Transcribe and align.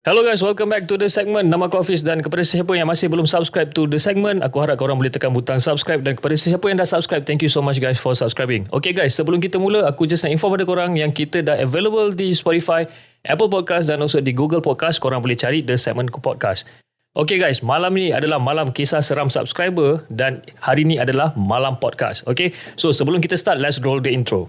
Hello 0.00 0.24
guys, 0.24 0.40
welcome 0.40 0.72
back 0.72 0.88
to 0.88 0.96
the 0.96 1.12
segment. 1.12 1.52
Nama 1.52 1.68
aku 1.68 1.84
Hafiz 1.84 2.00
dan 2.00 2.24
kepada 2.24 2.40
sesiapa 2.40 2.72
yang 2.72 2.88
masih 2.88 3.12
belum 3.12 3.28
subscribe 3.28 3.68
to 3.76 3.84
the 3.84 4.00
segment, 4.00 4.40
aku 4.40 4.64
harap 4.64 4.80
korang 4.80 4.96
boleh 4.96 5.12
tekan 5.12 5.28
butang 5.28 5.60
subscribe 5.60 6.00
dan 6.00 6.16
kepada 6.16 6.32
sesiapa 6.40 6.72
yang 6.72 6.80
dah 6.80 6.88
subscribe, 6.88 7.28
thank 7.28 7.44
you 7.44 7.52
so 7.52 7.60
much 7.60 7.84
guys 7.84 8.00
for 8.00 8.16
subscribing. 8.16 8.64
Okay 8.72 8.96
guys, 8.96 9.12
sebelum 9.12 9.44
kita 9.44 9.60
mula, 9.60 9.84
aku 9.84 10.08
just 10.08 10.24
nak 10.24 10.32
inform 10.32 10.56
pada 10.56 10.64
korang 10.64 10.96
yang 10.96 11.12
kita 11.12 11.44
dah 11.44 11.60
available 11.60 12.16
di 12.16 12.32
Spotify, 12.32 12.88
Apple 13.28 13.52
Podcast 13.52 13.92
dan 13.92 14.00
also 14.00 14.24
di 14.24 14.32
Google 14.32 14.64
Podcast. 14.64 15.04
Korang 15.04 15.20
boleh 15.20 15.36
cari 15.36 15.60
the 15.60 15.76
segment 15.76 16.08
podcast. 16.16 16.64
Okay 17.12 17.36
guys, 17.36 17.60
malam 17.60 17.92
ni 17.92 18.08
adalah 18.08 18.40
malam 18.40 18.72
kisah 18.72 19.04
seram 19.04 19.28
subscriber 19.28 20.08
dan 20.08 20.40
hari 20.64 20.88
ni 20.88 20.96
adalah 20.96 21.36
malam 21.36 21.76
podcast. 21.76 22.24
Okay, 22.24 22.56
so 22.80 22.88
sebelum 22.88 23.20
kita 23.20 23.36
start, 23.36 23.60
let's 23.60 23.76
roll 23.84 24.00
the 24.00 24.08
intro. 24.08 24.48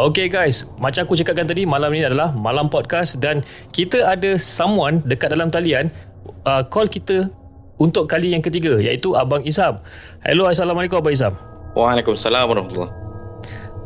Okay 0.00 0.32
guys, 0.32 0.64
macam 0.80 1.04
aku 1.04 1.12
cakapkan 1.12 1.44
tadi, 1.44 1.68
malam 1.68 1.92
ni 1.92 2.00
adalah 2.00 2.32
malam 2.32 2.72
podcast 2.72 3.20
dan 3.20 3.44
kita 3.68 4.00
ada 4.08 4.40
someone 4.40 5.04
dekat 5.04 5.28
dalam 5.28 5.52
talian 5.52 5.92
uh, 6.48 6.64
call 6.64 6.88
kita 6.88 7.28
untuk 7.76 8.08
kali 8.08 8.32
yang 8.32 8.40
ketiga 8.40 8.80
iaitu 8.80 9.12
Abang 9.12 9.44
Izam. 9.44 9.76
Hello, 10.24 10.48
Assalamualaikum 10.48 11.04
Abang 11.04 11.12
Izam. 11.12 11.36
Waalaikumsalam 11.76 12.48
warahmatullahi 12.48 12.92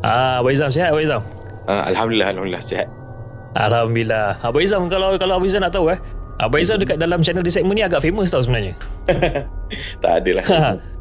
Ah, 0.07 0.39
Abang 0.39 0.55
Izam 0.55 0.71
sihat 0.71 0.95
Abang 0.95 1.03
Izam? 1.03 1.21
uh, 1.67 1.83
Alhamdulillah, 1.83 2.31
Alhamdulillah 2.31 2.63
sihat 2.63 2.87
Alhamdulillah. 3.59 4.39
Abang 4.39 4.63
Izam 4.63 4.87
kalau 4.87 5.19
kalau 5.19 5.35
Abang 5.35 5.51
Izam 5.51 5.67
nak 5.67 5.75
tahu 5.75 5.91
eh, 5.91 5.99
Abang 6.39 6.63
Izam 6.63 6.79
dekat 6.79 6.95
dalam 6.95 7.19
channel 7.19 7.43
di 7.43 7.51
segmen 7.51 7.75
ni 7.75 7.83
agak 7.83 7.99
famous 7.99 8.31
tau 8.31 8.39
sebenarnya. 8.39 8.71
Tak 9.99 10.23
adalah 10.23 10.45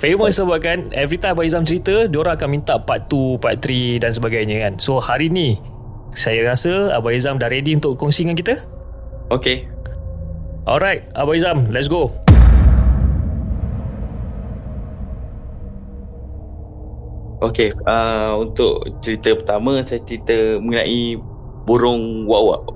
famous 0.00 0.40
sebabkan 0.40 0.88
every 0.96 1.20
time 1.20 1.36
Abang 1.36 1.44
Izam 1.44 1.64
cerita, 1.68 2.08
diorang 2.08 2.40
akan 2.40 2.48
minta 2.48 2.80
part 2.80 3.12
2, 3.12 3.36
part 3.36 3.60
3 3.60 4.00
dan 4.00 4.10
sebagainya 4.16 4.56
kan. 4.64 4.72
So 4.80 4.96
hari 4.96 5.28
ni, 5.28 5.60
saya 6.16 6.40
rasa 6.48 6.96
Abang 6.96 7.12
Izam 7.12 7.36
dah 7.36 7.52
ready 7.52 7.76
untuk 7.76 8.00
kongsi 8.00 8.24
dengan 8.24 8.40
kita? 8.40 8.54
Okay 9.28 9.68
Alright, 10.64 11.04
Abang 11.12 11.36
Izam, 11.36 11.68
let's 11.68 11.86
go. 11.86 12.08
Okay 17.40 17.72
uh, 17.88 18.36
Untuk 18.36 19.00
cerita 19.00 19.32
pertama 19.32 19.80
Saya 19.80 20.04
cerita 20.04 20.60
mengenai 20.60 21.16
Burung 21.64 22.28
wak-wak 22.28 22.68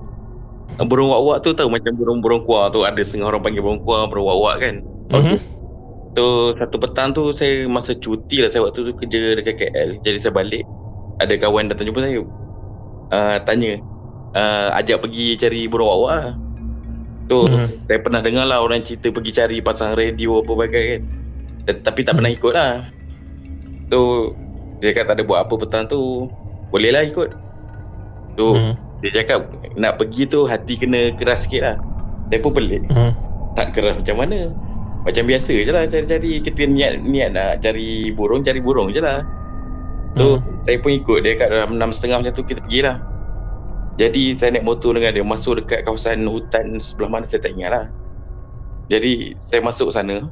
Burung 0.89 1.13
wak-wak 1.13 1.45
tu 1.45 1.53
tahu 1.53 1.69
macam 1.69 1.93
burung-burung 1.93 2.49
kuar 2.49 2.73
tu 2.73 2.81
Ada 2.81 3.05
setengah 3.05 3.29
orang 3.29 3.45
panggil 3.45 3.61
burung 3.61 3.85
kuar 3.85 4.09
Burung 4.09 4.25
wak-wak 4.25 4.65
kan 4.65 4.75
Mhm. 5.13 5.37
So 5.37 5.54
satu 6.15 6.79
petang 6.79 7.11
tu 7.11 7.35
Saya 7.35 7.67
masa 7.67 7.99
cuti 7.99 8.39
lah. 8.39 8.47
Saya 8.47 8.71
waktu 8.71 8.87
tu 8.87 8.93
kerja 8.95 9.35
dekat 9.35 9.55
KL 9.59 9.99
Jadi 9.99 10.19
saya 10.23 10.31
balik 10.31 10.63
Ada 11.19 11.35
kawan 11.39 11.67
datang 11.71 11.91
jumpa 11.91 12.07
saya. 12.07 12.23
Uh, 13.11 13.37
Tanya 13.43 13.83
uh, 14.35 14.69
Ajak 14.79 15.03
pergi 15.03 15.35
cari 15.35 15.67
burung 15.67 15.91
wak-wak 15.91 16.13
lah. 16.15 16.35
Tu 17.25 17.39
Mhm. 17.41 17.89
saya 17.89 17.99
pernah 18.05 18.21
dengar 18.21 18.45
lah 18.45 18.61
Orang 18.61 18.85
cerita 18.85 19.09
pergi 19.11 19.33
cari 19.33 19.59
Pasang 19.59 19.97
radio 19.97 20.45
apa 20.45 20.53
bagai 20.55 20.85
kan. 20.87 21.03
Tapi 21.83 22.01
tak 22.05 22.15
pernah 22.21 22.31
ikut 22.31 22.53
lah. 22.55 22.73
Tu 23.89 24.03
Dia 24.79 24.91
kata 24.93 25.15
tak 25.15 25.17
ada 25.19 25.23
buat 25.25 25.41
apa 25.43 25.55
petang 25.57 25.89
tu 25.89 26.29
Boleh 26.71 26.91
lah 26.95 27.03
ikut. 27.03 27.31
Tu 28.37 28.47
Mhm. 28.47 28.73
Dia 29.03 29.11
cakap 29.25 29.41
Nak 29.75 29.99
pergi 29.99 30.31
tu 30.31 30.47
Hati 30.47 30.79
kena 30.79 31.11
keras 31.19 31.49
sikit 31.49 31.63
lah. 31.65 31.77
Saya 32.31 32.39
pun 32.39 32.53
pelik. 32.55 32.87
Mhm. 32.87 33.13
Tak 33.55 33.67
keras 33.75 33.95
macam 33.99 34.17
mana 34.19 34.51
Macam 35.05 35.25
biasa 35.29 35.53
je 35.53 35.69
lah 35.69 35.85
Cari-cari 35.85 36.41
Kita 36.41 36.65
niat 36.65 37.05
Niat 37.05 37.29
nak 37.37 37.53
cari 37.61 38.09
burung 38.11 38.41
Cari 38.41 38.61
burung 38.65 38.89
je 38.91 39.01
lah. 39.05 39.21
Tu 40.17 40.25
Hmm. 40.25 40.41
Saya 40.63 40.79
pun 40.81 40.95
ikut. 40.95 41.27
Dia 41.27 41.35
kat 41.37 41.49
dalam 41.51 41.77
enam 41.77 41.91
setengah 41.93 42.25
macam 42.25 42.33
tu 42.33 42.45
Kita 42.47 42.65
pergilah 42.65 43.05
Jadi 44.01 44.33
saya 44.35 44.57
naik 44.57 44.65
motor 44.65 44.97
dengan 44.97 45.13
dia. 45.13 45.25
Masuk 45.27 45.61
dekat 45.63 45.85
kawasan 45.85 46.25
hutan 46.25 46.81
Sebelah 46.81 47.11
mana 47.13 47.25
saya 47.29 47.45
tak 47.45 47.53
ingat 47.55 47.71
lah. 47.71 47.87
Jadi 48.89 49.37
Saya 49.37 49.61
masuk 49.61 49.93
sana. 49.93 50.29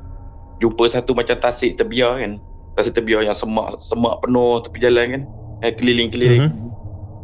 Jumpa 0.62 0.86
satu 0.88 1.12
macam 1.12 1.36
tasik 1.36 1.76
terbiar 1.76 2.22
kan. 2.22 2.40
Tasik 2.78 2.96
terbiar 2.96 3.26
yang 3.26 3.34
semak 3.36 3.76
Semak 3.82 4.22
penuh 4.24 4.62
tepi 4.64 4.78
jalan 4.80 5.06
kan. 5.10 5.22
Eh, 5.62 5.72
Keliling-keliling. 5.74 6.48
Mhm. 6.48 6.72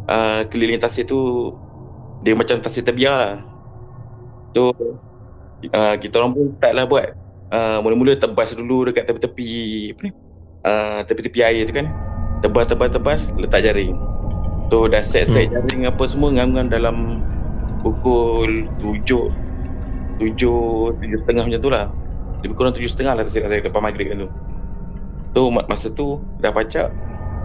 uh, 0.09 0.41
keliling 0.49 0.81
tasik 0.81 1.07
tu 1.07 1.53
dia 2.25 2.35
macam 2.35 2.59
tasik 2.59 2.83
terbiar 2.83 3.15
lah. 3.15 3.35
Tu 4.51 4.65
uh, 5.71 5.95
kita 6.01 6.19
orang 6.19 6.35
pun 6.35 6.51
start 6.51 6.75
lah 6.75 6.87
buat. 6.89 7.15
Uh, 7.49 7.81
mula-mula 7.81 8.13
tebas 8.13 8.53
dulu 8.53 8.85
dekat 8.85 9.09
tepi-tepi 9.09 9.49
apa 9.97 10.01
ni? 10.05 10.13
Uh, 10.63 11.01
tepi-tepi 11.09 11.39
air 11.41 11.65
tu 11.65 11.73
kan. 11.73 11.89
Tebas 12.45 12.69
tebas 12.69 12.93
tebas 12.93 13.21
letak 13.35 13.65
jaring. 13.65 13.97
Tu 14.69 14.79
dah 14.93 15.01
set-set 15.01 15.49
Hmm. 15.49 15.65
jaring 15.65 15.83
apa 15.89 16.05
semua 16.07 16.29
ngam-ngam 16.29 16.69
dalam 16.69 17.25
pukul 17.81 18.69
7 18.77 19.33
7 20.21 20.37
7 21.01 21.19
setengah 21.25 21.45
macam 21.49 21.61
tu 21.63 21.71
lah. 21.73 21.87
Lebih 22.45 22.55
kurang 22.55 22.77
7 22.77 22.85
setengah 22.85 23.17
lah 23.17 23.23
tersilap 23.25 23.49
saya 23.49 23.65
lepas 23.65 23.81
maghrib 23.81 24.13
kan 24.13 24.19
tu. 24.23 24.31
Tu 25.33 25.43
ma- 25.49 25.65
masa 25.67 25.89
tu 25.89 26.21
dah 26.39 26.53
pacak 26.53 26.93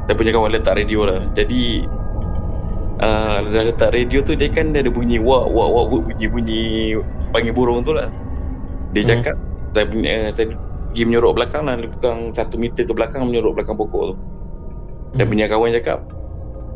saya 0.04 0.16
punya 0.20 0.36
kawan 0.36 0.52
letak 0.52 0.76
radio 0.76 1.08
lah. 1.08 1.32
Jadi 1.32 1.88
uh, 3.00 3.38
dah 3.40 3.64
letak 3.72 3.96
radio 3.96 4.20
tu 4.20 4.36
dia 4.36 4.52
kan 4.52 4.76
dia 4.76 4.84
ada 4.84 4.92
bunyi 4.92 5.16
wak 5.16 5.48
wak 5.48 5.70
wak 5.72 5.86
wak 5.90 6.02
bunyi-bunyi 6.12 7.00
panggil 7.32 7.56
burung 7.56 7.88
tu 7.88 7.96
lah. 7.96 8.12
Dia 8.92 9.08
Hmm. 9.08 9.12
cakap 9.16 9.36
saya 9.74 9.86
punya 9.90 10.10
uh, 10.10 10.30
saya 10.30 10.54
pergi 10.54 11.04
menyorok 11.10 11.34
belakang 11.42 11.66
lah 11.66 11.76
lebih 11.76 11.98
kurang 12.00 12.32
satu 12.38 12.56
meter 12.62 12.86
ke 12.86 12.94
belakang 12.94 13.26
menyorok 13.26 13.58
belakang 13.58 13.76
pokok 13.76 14.14
tu. 14.14 14.16
Dan 15.18 15.26
Hmm. 15.26 15.32
punya 15.34 15.46
kawan 15.50 15.74
cakap 15.74 16.00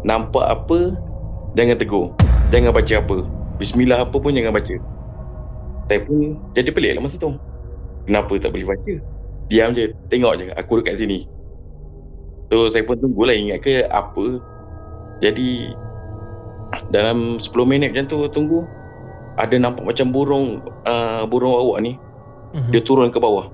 nampak 0.05 0.45
apa 0.45 0.97
jangan 1.53 1.77
tegur. 1.77 2.13
Jangan 2.49 2.73
baca 2.73 2.93
apa. 2.97 3.17
Bismillah 3.57 4.05
apa 4.05 4.15
pun 4.17 4.33
jangan 4.33 4.53
baca. 4.53 4.75
Saya 5.87 5.99
pun 6.03 6.37
jadi 6.53 6.69
pelik 6.73 6.91
lah 6.97 7.01
masa 7.05 7.17
tu. 7.17 7.33
Kenapa 8.05 8.33
tak 8.41 8.53
boleh 8.53 8.67
baca? 8.67 8.93
Diam 9.47 9.71
je, 9.71 9.95
tengok 10.11 10.33
je 10.41 10.45
aku 10.53 10.83
dekat 10.83 10.99
sini. 10.99 11.23
So 12.51 12.71
saya 12.71 12.83
pun 12.83 12.99
tunggulah 12.99 13.35
ingat 13.35 13.63
ke 13.63 13.85
apa. 13.87 14.41
Jadi 15.19 15.73
dalam 16.91 17.39
10 17.39 17.51
minit 17.63 17.95
macam 17.95 18.05
tu 18.11 18.17
tunggu 18.31 18.59
ada 19.37 19.55
nampak 19.55 19.85
macam 19.85 20.11
burung 20.11 20.59
uh, 20.85 21.23
burung 21.29 21.53
awak 21.53 21.79
ni 21.85 21.93
Mhm. 22.57 22.71
dia 22.73 22.81
turun 22.81 23.13
ke 23.13 23.21
bawah. 23.21 23.53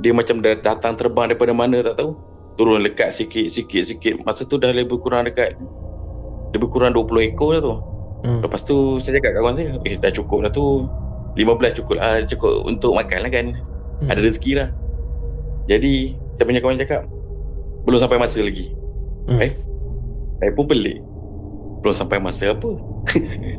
Dia 0.00 0.14
macam 0.16 0.40
datang 0.40 0.96
terbang 0.96 1.34
daripada 1.34 1.52
mana 1.52 1.82
tak 1.82 2.00
tahu. 2.00 2.16
Turun 2.56 2.80
lekat 2.80 3.12
sikit 3.12 3.50
sikit 3.50 3.84
sikit. 3.84 4.14
Masa 4.22 4.46
tu 4.46 4.56
dah 4.56 4.70
lebih 4.70 5.02
kurang 5.02 5.26
dekat 5.26 5.58
lebih 6.50 6.68
kurang 6.70 6.94
20 6.94 7.30
ekor 7.30 7.58
dah 7.58 7.62
tu. 7.62 7.74
Mhm. 8.26 8.40
Lepas 8.44 8.60
tu 8.66 8.98
saya 9.00 9.18
cakap 9.18 9.32
kat 9.32 9.34
kawan 9.40 9.54
saya, 9.56 9.70
eh 9.86 9.94
dah 9.98 10.12
cukup 10.12 10.38
dah 10.46 10.52
tu. 10.52 10.86
15 11.38 11.78
cukup 11.78 11.94
lah, 12.02 12.26
cukup 12.26 12.66
untuk 12.66 12.90
makan 12.98 13.22
lah 13.22 13.30
kan. 13.30 13.46
Hmm. 14.02 14.08
Ada 14.10 14.20
rezeki 14.24 14.52
lah. 14.58 14.68
Jadi 15.70 16.18
saya 16.34 16.44
punya 16.48 16.58
kawan 16.58 16.80
cakap, 16.80 17.06
belum 17.86 18.02
sampai 18.02 18.18
masa 18.18 18.42
lagi. 18.42 18.74
Hmm. 19.30 19.38
Eh, 19.38 19.52
saya 20.42 20.50
pun 20.56 20.66
pelik. 20.66 20.98
Belum 21.80 21.94
sampai 21.94 22.18
masa 22.18 22.50
apa? 22.50 22.70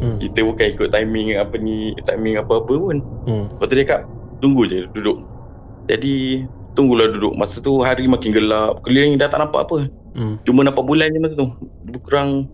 Hmm. 0.04 0.20
Kita 0.22 0.44
bukan 0.44 0.68
ikut 0.76 0.92
timing 0.92 1.40
apa 1.40 1.56
ni, 1.56 1.96
timing 2.04 2.44
apa-apa 2.44 2.74
pun. 2.76 2.98
Hmm. 3.24 3.46
Lepas 3.56 3.66
tu 3.72 3.76
dia 3.80 3.86
cakap, 3.88 4.02
tunggu 4.42 4.68
je 4.68 4.90
duduk. 4.92 5.24
Jadi, 5.88 6.46
tunggulah 6.74 7.14
duduk. 7.14 7.34
Masa 7.38 7.62
tu 7.62 7.80
hari 7.86 8.10
makin 8.10 8.34
gelap. 8.34 8.82
Keliling 8.84 9.22
dah 9.22 9.30
tak 9.30 9.40
nampak 9.42 9.70
apa. 9.70 9.88
Hmm. 10.18 10.36
Cuma 10.44 10.66
nampak 10.66 10.84
bulan 10.84 11.14
je 11.14 11.20
masa 11.22 11.36
tu. 11.38 11.48
Kurang 12.04 12.50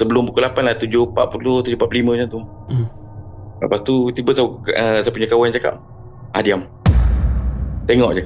sebelum 0.00 0.26
pukul 0.32 0.48
8 0.48 0.66
lah. 0.66 0.76
7.40, 0.80 1.76
7.45 1.76 2.08
macam 2.08 2.28
tu. 2.28 2.40
Hmm. 2.72 2.86
Lepas 3.60 3.80
tu, 3.84 4.08
tiba 4.16 4.32
saya, 4.32 4.48
uh, 4.48 4.98
saya 5.04 5.12
punya 5.12 5.28
kawan 5.28 5.52
cakap, 5.52 5.76
ah 6.32 6.40
diam. 6.40 6.64
Tengok 7.84 8.16
je. 8.16 8.24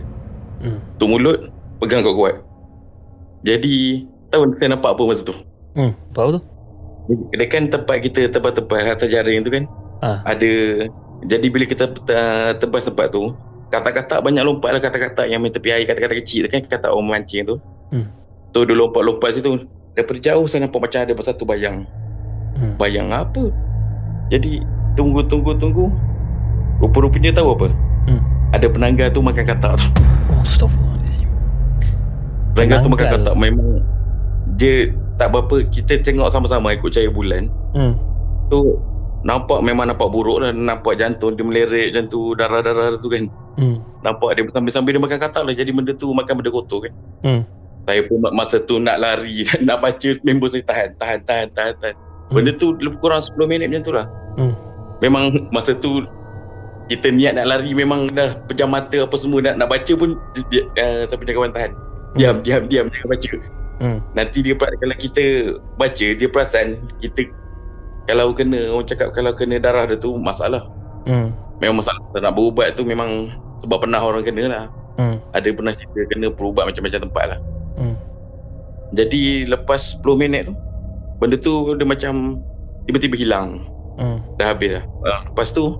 Hmm. 0.62 0.78
Tu 0.94 1.04
mulut, 1.10 1.50
pegang 1.82 2.06
kuat-kuat. 2.06 2.38
Jadi, 3.42 4.06
tahu 4.30 4.54
saya 4.54 4.78
nampak 4.78 4.94
apa 4.94 5.02
masa 5.02 5.26
tu? 5.26 5.34
Hmm. 5.74 5.90
Apa 6.14 6.38
tu? 6.38 6.42
Dia 7.34 7.46
kan 7.50 7.68
tempat 7.68 8.00
kita 8.00 8.30
tebas-tebas 8.32 8.96
atas 8.96 9.10
jaring 9.10 9.44
tu 9.44 9.52
kan. 9.52 9.64
Ah. 10.00 10.22
Ada 10.24 10.84
jadi 11.24 11.46
bila 11.48 11.64
kita 11.64 11.88
uh, 11.88 12.52
tebas 12.60 12.84
tempat 12.84 13.08
tu, 13.08 13.32
kata-kata 13.72 14.20
banyak 14.20 14.44
lompat 14.44 14.76
lah 14.76 14.80
kata-kata 14.82 15.24
yang 15.24 15.40
main 15.40 15.50
tepi 15.50 15.72
air, 15.72 15.88
kata-kata 15.88 16.20
kecil 16.20 16.46
kan 16.52 16.62
kata 16.62 16.92
orang 16.92 17.10
memancing 17.10 17.48
tu. 17.48 17.56
Hmm. 17.90 18.06
Tu 18.52 18.58
dia 18.62 18.76
lompat-lompat 18.76 19.34
situ. 19.34 19.64
Daripada 19.94 20.18
jauh 20.20 20.46
saya 20.50 20.66
nampak 20.66 20.90
macam 20.90 21.06
ada 21.06 21.14
satu 21.22 21.46
bayang. 21.46 21.86
Hmm. 22.54 22.74
Bayang 22.78 23.10
apa? 23.10 23.50
Jadi 24.30 24.62
tunggu 24.94 25.24
tunggu 25.26 25.54
tunggu. 25.56 25.90
Rupa-rupanya 26.82 27.34
tahu 27.34 27.54
apa? 27.56 27.68
Hmm. 28.06 28.22
Ada 28.52 28.66
penangga 28.70 29.10
tu 29.10 29.24
makan 29.24 29.44
katak 29.46 29.72
tu. 29.80 29.86
Oh, 30.30 30.42
Astaghfirullahaladzim. 30.42 31.30
Penangga 32.54 32.76
tu 32.84 32.90
makan 32.90 33.06
katak 33.18 33.34
memang 33.34 33.82
dia 34.54 34.92
tak 35.18 35.30
berapa 35.30 35.66
kita 35.70 36.02
tengok 36.02 36.30
sama-sama 36.30 36.74
ikut 36.74 36.90
cahaya 36.90 37.10
bulan 37.10 37.50
Hmm. 37.74 37.94
tu 38.50 38.78
nampak 39.24 39.64
memang 39.64 39.88
nampak 39.88 40.08
buruk 40.12 40.44
lah 40.44 40.52
nampak 40.52 41.00
jantung 41.00 41.32
dia 41.34 41.42
meleret 41.42 41.96
macam 41.96 42.04
tu 42.12 42.20
darah-darah 42.36 43.00
tu 43.00 43.08
kan 43.08 43.24
Hmm. 43.54 43.78
nampak 44.02 44.34
dia 44.34 44.42
sambil-sambil 44.50 44.98
dia 44.98 45.02
makan 45.02 45.18
katak 45.22 45.42
lah 45.46 45.54
jadi 45.54 45.70
benda 45.70 45.94
tu 45.94 46.10
makan 46.10 46.42
benda 46.42 46.50
kotor 46.50 46.84
kan 46.84 46.92
Hmm. 47.24 47.42
saya 47.86 48.00
pun 48.04 48.18
masa 48.34 48.58
tu 48.60 48.76
nak 48.76 49.00
lari 49.00 49.46
nak 49.66 49.80
baca 49.80 50.08
member 50.20 50.52
saya 50.52 50.62
tahan 50.66 50.88
tahan 50.98 51.18
tahan 51.24 51.46
tahan, 51.54 51.74
tahan. 51.80 51.94
benda 52.34 52.50
tu 52.52 52.74
lebih 52.76 52.98
kurang 52.98 53.22
10 53.22 53.34
minit 53.48 53.66
macam 53.72 53.82
tu 53.82 53.92
lah 53.94 54.06
Hmm. 54.36 54.52
memang 55.00 55.32
masa 55.50 55.72
tu 55.72 56.04
kita 56.84 57.08
niat 57.08 57.40
nak 57.40 57.48
lari 57.48 57.72
memang 57.72 58.04
dah 58.12 58.36
pejam 58.44 58.68
mata 58.68 59.08
apa 59.08 59.16
semua 59.16 59.40
nak, 59.40 59.56
nak 59.56 59.72
baca 59.72 59.92
pun 59.96 60.20
dia, 60.52 60.68
uh, 60.76 61.08
saya 61.08 61.16
punya 61.16 61.32
kawan 61.32 61.54
tahan 61.54 61.72
diam 62.14 62.44
diam 62.44 62.62
diam 62.68 62.86
jangan 62.92 63.10
baca 63.10 63.32
Hmm. 63.74 63.98
Nanti 64.14 64.38
dia 64.38 64.54
kalau 64.54 64.94
kita 65.02 65.24
baca 65.74 66.06
dia 66.14 66.28
perasan 66.30 66.78
kita 67.02 67.26
kalau 68.04 68.36
kena 68.36 68.68
orang 68.72 68.86
cakap 68.88 69.16
kalau 69.16 69.32
kena 69.32 69.56
darah 69.60 69.88
dia 69.88 69.96
tu 69.96 70.16
masalah. 70.20 70.68
Hmm. 71.08 71.32
Memang 71.60 71.80
masalah 71.80 72.00
tak 72.12 72.20
nak 72.24 72.34
berubat 72.36 72.76
tu 72.76 72.84
memang 72.84 73.32
sebab 73.64 73.84
pernah 73.84 74.00
orang 74.00 74.24
kena 74.24 74.44
lah. 74.48 74.64
Hmm. 75.00 75.16
Ada 75.32 75.50
pernah 75.50 75.72
cerita 75.72 76.00
kena 76.12 76.28
berubat 76.30 76.68
macam-macam 76.68 77.00
tempat 77.08 77.24
lah. 77.34 77.38
Hmm. 77.80 77.96
Jadi 78.94 79.48
lepas 79.48 79.98
10 79.98 80.20
minit 80.20 80.52
tu 80.52 80.54
benda 81.18 81.36
tu 81.38 81.72
dia 81.74 81.86
macam 81.88 82.44
tiba-tiba 82.84 83.16
hilang. 83.16 83.64
Hmm. 83.96 84.20
Dah 84.36 84.52
habis 84.52 84.76
lah. 84.80 84.84
Uh, 85.02 85.20
lepas 85.32 85.48
tu 85.54 85.78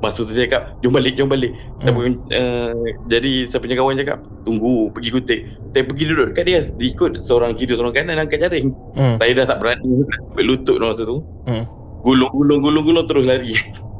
masa 0.00 0.24
tu 0.24 0.32
dia 0.32 0.48
cakap 0.48 0.62
jom 0.80 0.92
balik 0.96 1.14
jom 1.16 1.28
balik. 1.28 1.52
Hmm. 1.84 2.16
Uh, 2.32 2.72
jadi 3.12 3.48
saya 3.48 3.60
punya 3.60 3.76
kawan 3.76 4.00
cakap 4.00 4.18
tunggu 4.48 4.88
pergi 4.92 5.10
kutik. 5.12 5.40
Saya 5.76 5.84
pergi 5.84 6.04
duduk 6.08 6.26
dekat 6.32 6.44
dia 6.48 6.60
ikut 6.80 7.20
seorang 7.24 7.52
kiri 7.56 7.76
seorang 7.76 7.92
kanan 7.92 8.16
angkat 8.16 8.40
jaring. 8.40 8.72
Hmm. 8.96 9.20
Saya 9.20 9.44
dah 9.44 9.46
tak 9.56 9.58
berani 9.60 10.04
ambil 10.32 10.44
lutut 10.44 10.76
masa 10.80 11.04
tu. 11.04 11.20
Hmm. 11.44 11.64
Gulung 12.00 12.32
gulung 12.32 12.60
gulung 12.64 12.84
gulung 12.88 13.06
terus 13.06 13.28
lari. 13.28 13.52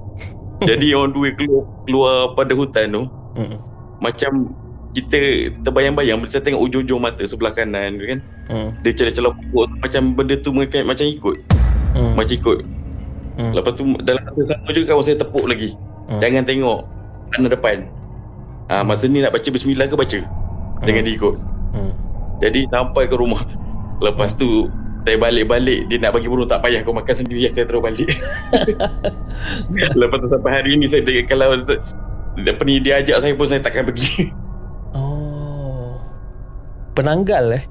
Jadi 0.69 0.93
orang 0.93 1.17
dua 1.17 1.32
keluar, 1.32 1.64
keluar 1.88 2.14
pada 2.37 2.52
hutan 2.52 2.93
tu 2.93 3.05
Hmm. 3.31 3.62
macam 4.02 4.50
kita 4.91 5.55
terbayang-bayang 5.62 6.19
bila 6.19 6.31
saya 6.35 6.43
tengok 6.43 6.67
ujung-ujung 6.67 6.99
mata 6.99 7.23
sebelah 7.23 7.55
kanan 7.55 7.94
kan. 8.02 8.19
Hmm. 8.50 8.69
Dia 8.82 8.91
celah-celah 8.91 9.31
pokok 9.31 9.67
macam 9.87 10.02
benda 10.19 10.35
tu 10.35 10.50
macam 10.50 11.06
ikut. 11.06 11.37
Hmm. 11.94 12.19
Macam 12.19 12.35
ikut. 12.35 12.58
Hmm. 13.38 13.52
Lepas 13.55 13.73
tu 13.79 13.85
dalam 14.02 14.20
masa 14.26 14.43
sama 14.50 14.70
juga 14.75 14.87
kawan 14.93 15.05
saya 15.06 15.17
tepuk 15.23 15.47
lagi. 15.47 15.70
Hmm. 16.11 16.19
Jangan 16.19 16.43
tengok 16.43 16.79
kanan 17.31 17.51
depan. 17.51 17.79
Ha, 18.71 18.83
masa 18.83 19.07
ni 19.07 19.23
nak 19.23 19.35
baca 19.35 19.49
bismillah 19.51 19.87
ke 19.87 19.95
baca? 19.95 20.21
Jangan 20.83 21.03
diikut. 21.07 21.37
Hmm. 21.75 21.93
Jadi 22.43 22.67
sampai 22.71 23.07
ke 23.07 23.15
rumah. 23.15 23.47
Lepas 24.03 24.35
tu 24.35 24.67
saya 25.05 25.17
balik-balik 25.17 25.89
dia 25.89 25.97
nak 25.97 26.12
bagi 26.12 26.29
burung 26.29 26.49
tak 26.49 26.61
payah 26.61 26.85
kau 26.85 26.93
makan 26.93 27.15
sendiri 27.15 27.49
saya 27.53 27.65
terus 27.65 27.81
balik. 27.81 28.11
Lepas 30.01 30.19
tu 30.21 30.29
sampai 30.29 30.51
hari 30.51 30.77
ni 30.77 30.91
saya 30.91 31.07
tengok 31.07 31.25
kalau 31.31 31.57
apa 32.41 32.62
ni 32.65 32.81
dia 32.81 33.01
ajak 33.01 33.19
saya 33.23 33.33
pun 33.37 33.47
saya 33.49 33.61
takkan 33.65 33.89
pergi. 33.89 34.33
Oh. 34.93 35.97
Penanggal 36.97 37.61
eh? 37.61 37.65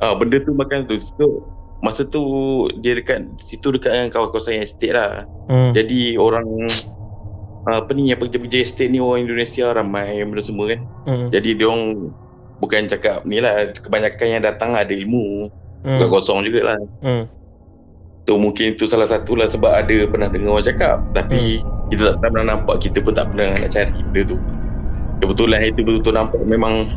ah 0.00 0.16
benda 0.16 0.40
tu 0.40 0.56
makan 0.56 0.88
tu. 0.88 0.96
So 1.20 1.44
masa 1.80 2.04
tu 2.04 2.22
dia 2.80 2.96
dekat 2.96 3.24
situ 3.46 3.72
dekat 3.72 3.92
dengan 3.92 4.08
kawasan 4.10 4.64
estate 4.64 4.96
lah. 4.96 5.28
Hmm. 5.46 5.72
Jadi 5.76 6.16
orang 6.16 6.46
ah, 6.66 6.99
apa 7.68 7.90
ni 7.92 8.08
yang 8.08 8.20
kerja-kerja 8.20 8.64
estate 8.64 8.88
ni 8.88 9.02
orang 9.02 9.28
Indonesia 9.28 9.76
ramai 9.76 10.16
benda 10.24 10.40
semua 10.40 10.72
kan. 10.72 10.80
Hmm. 11.04 11.28
Jadi 11.28 11.60
dia 11.60 11.66
orang 11.68 12.12
bukan 12.60 12.88
cakap 12.88 13.24
ni 13.28 13.40
lah 13.40 13.68
kebanyakan 13.76 14.26
yang 14.40 14.42
datang 14.44 14.72
ada 14.72 14.92
ilmu. 14.92 15.52
Hmm. 15.84 16.00
Bukan 16.00 16.08
kosong 16.08 16.48
jugalah. 16.48 16.80
Hmm. 17.04 17.28
Tu 18.24 18.32
mungkin 18.36 18.76
itu 18.76 18.84
salah 18.88 19.08
satu 19.08 19.36
lah 19.36 19.48
sebab 19.48 19.68
ada 19.68 19.96
pernah 20.08 20.28
dengar 20.28 20.60
orang 20.60 20.68
cakap 20.68 21.00
tapi 21.12 21.60
Hmm. 21.60 21.88
kita 21.92 22.16
tak, 22.16 22.32
pernah 22.32 22.56
nampak 22.56 22.76
kita 22.80 22.98
pun 23.04 23.12
tak 23.12 23.28
pernah 23.32 23.56
nak 23.56 23.70
cari 23.72 23.98
benda 24.08 24.20
tu. 24.24 24.36
Kebetulan 25.20 25.58
itu 25.68 25.80
betul-betul 25.84 26.14
nampak 26.16 26.40
memang 26.48 26.88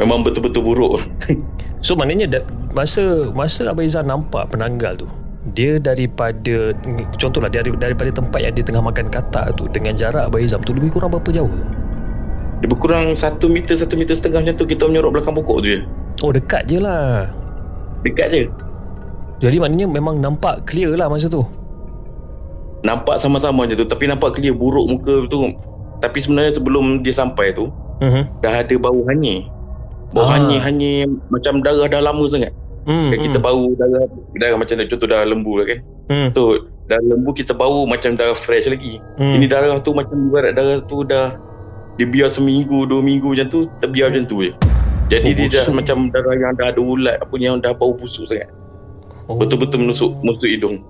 memang 0.00 0.24
betul-betul 0.24 0.62
buruk. 0.64 0.92
So 1.78 1.94
maknanya 1.94 2.42
masa 2.74 3.30
masa 3.30 3.70
Abang 3.70 3.86
Izan 3.86 4.10
nampak 4.10 4.50
penanggal 4.50 4.98
tu 4.98 5.06
dia 5.52 5.76
daripada 5.78 6.72
contohlah 7.16 7.48
dari 7.48 7.70
daripada 7.76 8.10
tempat 8.10 8.40
yang 8.42 8.52
dia 8.56 8.64
tengah 8.64 8.82
makan 8.82 9.06
katak 9.08 9.54
tu 9.56 9.68
dengan 9.68 9.92
jarak 9.94 10.28
Abang 10.28 10.44
tu 10.64 10.72
lebih 10.74 10.90
kurang 10.92 11.12
berapa 11.14 11.30
jauh 11.30 11.48
tu? 11.50 11.64
Dia 12.58 12.66
berkurang 12.66 13.14
1 13.14 13.38
meter 13.46 13.78
1 13.78 13.86
meter 13.94 14.14
setengah 14.18 14.42
macam 14.42 14.54
tu 14.58 14.66
kita 14.66 14.90
menyorok 14.90 15.10
belakang 15.14 15.34
pokok 15.38 15.62
tu 15.62 15.68
je. 15.70 15.80
Oh 16.26 16.34
dekat 16.34 16.66
je 16.66 16.82
lah. 16.82 17.30
Dekat 18.02 18.28
je. 18.34 18.42
Jadi 19.38 19.62
maknanya 19.62 19.86
memang 19.86 20.18
nampak 20.18 20.66
clear 20.66 20.98
lah 20.98 21.06
masa 21.06 21.30
tu. 21.30 21.46
Nampak 22.82 23.22
sama-sama 23.22 23.66
je 23.66 23.78
tu 23.78 23.86
tapi 23.86 24.10
nampak 24.10 24.34
clear 24.34 24.54
buruk 24.54 24.90
muka 24.90 25.26
tu. 25.30 25.54
Tapi 26.02 26.18
sebenarnya 26.18 26.58
sebelum 26.58 27.02
dia 27.06 27.14
sampai 27.14 27.54
tu 27.54 27.70
Mhm. 27.98 28.42
dah 28.42 28.62
ada 28.62 28.74
bau 28.78 29.02
hanyir. 29.10 29.46
Bau 30.14 30.26
Ah. 30.26 30.38
hanyir-hanyir 30.38 31.06
macam 31.30 31.62
darah 31.62 31.86
dah 31.86 32.02
lama 32.02 32.26
sangat. 32.26 32.54
Hmm. 32.88 33.12
Kan 33.12 33.20
kita 33.20 33.36
bau 33.36 33.68
darah 33.76 34.08
darah 34.40 34.56
macam 34.56 34.80
contoh 34.80 35.08
darah 35.08 35.28
lembu 35.28 35.60
lah 35.60 35.66
kan. 35.68 35.78
Hmm. 36.08 36.28
Tu 36.32 36.44
darah 36.88 37.04
lembu 37.04 37.36
kita 37.36 37.52
bau 37.52 37.84
macam 37.84 38.16
darah 38.16 38.32
fresh 38.32 38.64
lagi. 38.64 38.96
Hmm. 39.20 39.36
Ini 39.36 39.44
darah 39.44 39.76
tu 39.84 39.92
macam 39.92 40.32
ibarat 40.32 40.56
darah 40.56 40.80
tu 40.88 41.04
dah 41.04 41.36
dia 42.00 42.06
biar 42.08 42.32
seminggu, 42.32 42.86
dua 42.88 43.02
minggu 43.02 43.34
macam 43.34 43.50
tu, 43.50 43.60
terbiar 43.82 44.14
macam 44.14 44.24
tu 44.24 44.46
je. 44.46 44.52
Jadi 45.08 45.28
Oh, 45.28 45.36
dia 45.36 45.46
dah 45.52 45.64
macam 45.72 45.96
darah 46.12 46.34
yang 46.36 46.52
dah 46.56 46.72
ada 46.72 46.80
ulat 46.80 47.16
apa 47.20 47.34
yang 47.36 47.60
dah 47.60 47.76
bau 47.76 47.92
busuk 47.92 48.24
sangat. 48.24 48.48
Oh. 49.28 49.36
Betul-betul 49.36 49.84
menusuk 49.84 50.16
menusuk 50.24 50.48
hidung. 50.48 50.80